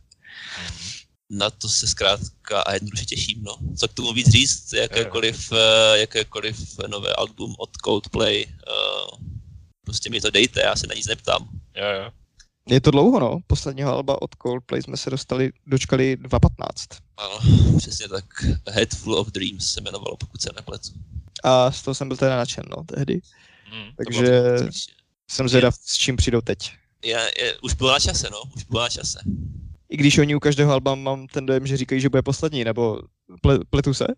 [1.30, 3.58] Na to se zkrátka a jednoduše těším, no.
[3.78, 5.58] Co k tomu víc říct, jakékoliv, uh,
[5.96, 9.20] jakékoliv nové album od Coldplay, uh,
[9.86, 11.50] prostě mi to dejte, já se na nic neptám.
[11.76, 12.23] Jo, jo.
[12.70, 13.40] Je to dlouho, no.
[13.48, 17.00] Posledního alba od Coldplay jsme se dostali, dočkali 2.15.
[17.18, 17.40] Ano,
[17.78, 18.26] přesně tak.
[18.68, 20.90] A Head Full of Dreams se jmenovalo, pokud se nepletu.
[21.44, 23.22] A z toho jsem byl teda nadšen, no, tehdy.
[23.64, 23.92] Hmm.
[23.98, 24.42] Takže
[25.32, 26.72] jsem zvědav, s čím přijdou teď.
[27.04, 29.20] je, je, už bylo na čase, no, už bylo na čase.
[29.90, 33.00] I když oni u každého alba mám ten dojem, že říkají, že bude poslední, nebo
[33.42, 34.08] ple, pletu se?
[34.08, 34.12] Uh,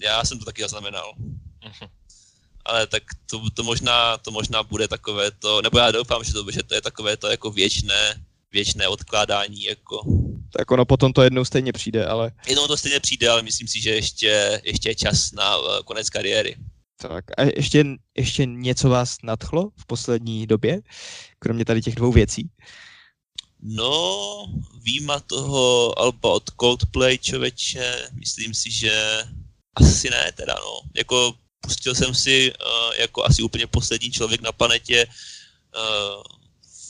[0.00, 1.12] já jsem to taky zaznamenal.
[2.66, 6.50] Ale tak to, to, možná, to možná bude takové to, nebo já doufám, že to,
[6.50, 10.02] že to je takové to jako věčné, věčné odkládání, jako.
[10.58, 13.80] Tak ono potom to jednou stejně přijde, ale Jednou to stejně přijde, ale myslím si,
[13.80, 16.56] že ještě, ještě je čas na uh, konec kariéry.
[16.96, 17.24] tak.
[17.36, 17.84] A ještě,
[18.16, 20.80] ještě něco vás nadchlo v poslední době,
[21.38, 22.50] kromě tady těch dvou věcí?
[23.66, 24.46] No,
[24.82, 29.22] výjima toho alba od Coldplay, člověče, myslím si, že
[29.74, 30.80] asi ne teda, no.
[30.96, 31.34] Jako
[31.64, 36.22] pustil jsem si uh, jako asi úplně poslední člověk na planetě uh,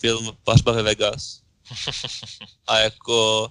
[0.00, 1.40] film Pařba ve Vegas.
[2.66, 3.50] A jako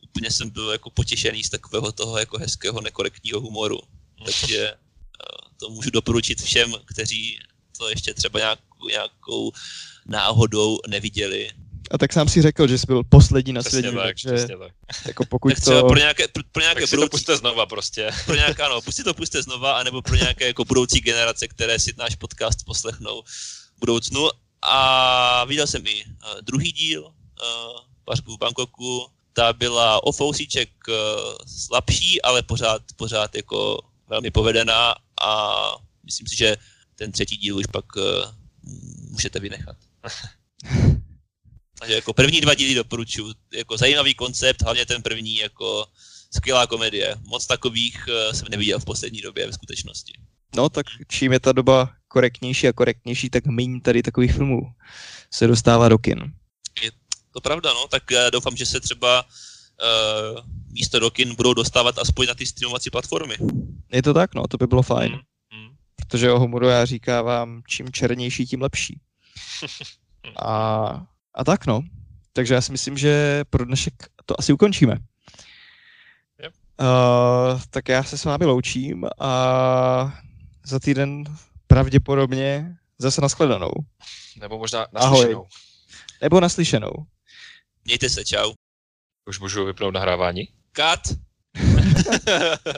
[0.00, 3.78] úplně jsem byl jako potěšený z takového toho jako hezkého nekorektního humoru.
[4.24, 7.38] Takže uh, to můžu doporučit všem, kteří
[7.78, 9.52] to ještě třeba nějakou, nějakou
[10.06, 11.50] náhodou neviděli.
[11.90, 14.56] A tak sám si řekl, že jsi byl poslední na Přesně světě, tak, takže přesně
[14.56, 14.72] tak.
[15.06, 15.88] jako pokud tak to...
[15.88, 18.10] pro nějaké, pro, pro nějaké Tak si to budoucí, puste znova prostě.
[18.26, 21.78] pro nějaké, ano, buď si to puste znova, anebo pro nějaké jako budoucí generace, které
[21.78, 23.22] si náš podcast poslechnou
[23.76, 24.28] v budoucnu.
[24.62, 27.10] A viděl jsem i uh, druhý díl uh,
[28.04, 29.06] Pařbu v Bangkoku.
[29.32, 30.94] Ta byla o fousíček uh,
[31.46, 33.78] slabší, ale pořád, pořád jako
[34.08, 35.54] velmi povedená a
[36.04, 36.56] myslím si, že
[36.96, 38.02] ten třetí díl už pak uh,
[39.10, 39.76] můžete vynechat.
[41.78, 43.34] Takže jako první dva díly doporučuji.
[43.52, 45.86] Jako zajímavý koncept, hlavně ten první jako
[46.36, 47.16] skvělá komedie.
[47.26, 50.12] Moc takových uh, jsem neviděl v poslední době ve skutečnosti.
[50.56, 54.60] No tak čím je ta doba korektnější a korektnější, tak méně tady takových filmů
[55.30, 56.32] se dostává do kin.
[57.32, 58.02] To pravda, no, tak
[58.32, 60.40] doufám, že se třeba uh,
[60.72, 63.36] místo do kin budou dostávat aspoň na ty streamovací platformy.
[63.92, 65.12] Je to tak, no, to by bylo fajn.
[65.12, 65.18] Mm,
[65.58, 65.76] mm.
[65.96, 69.00] Protože o humoru já říkávám, čím černější, tím lepší.
[70.42, 71.82] A, a tak no.
[72.32, 73.94] Takže já si myslím, že pro dnešek
[74.26, 74.96] to asi ukončíme.
[76.42, 76.52] Yep.
[76.80, 80.18] Uh, tak já se s vámi loučím a
[80.64, 81.24] za týden
[81.66, 83.72] pravděpodobně zase nashledanou.
[84.40, 85.10] Nebo možná Ahoj.
[85.18, 85.46] naslyšenou.
[86.20, 86.92] Nebo naslyšenou.
[87.84, 88.52] Mějte se, čau.
[89.28, 90.48] Už můžu vypnout nahrávání?
[90.72, 91.18] Cut!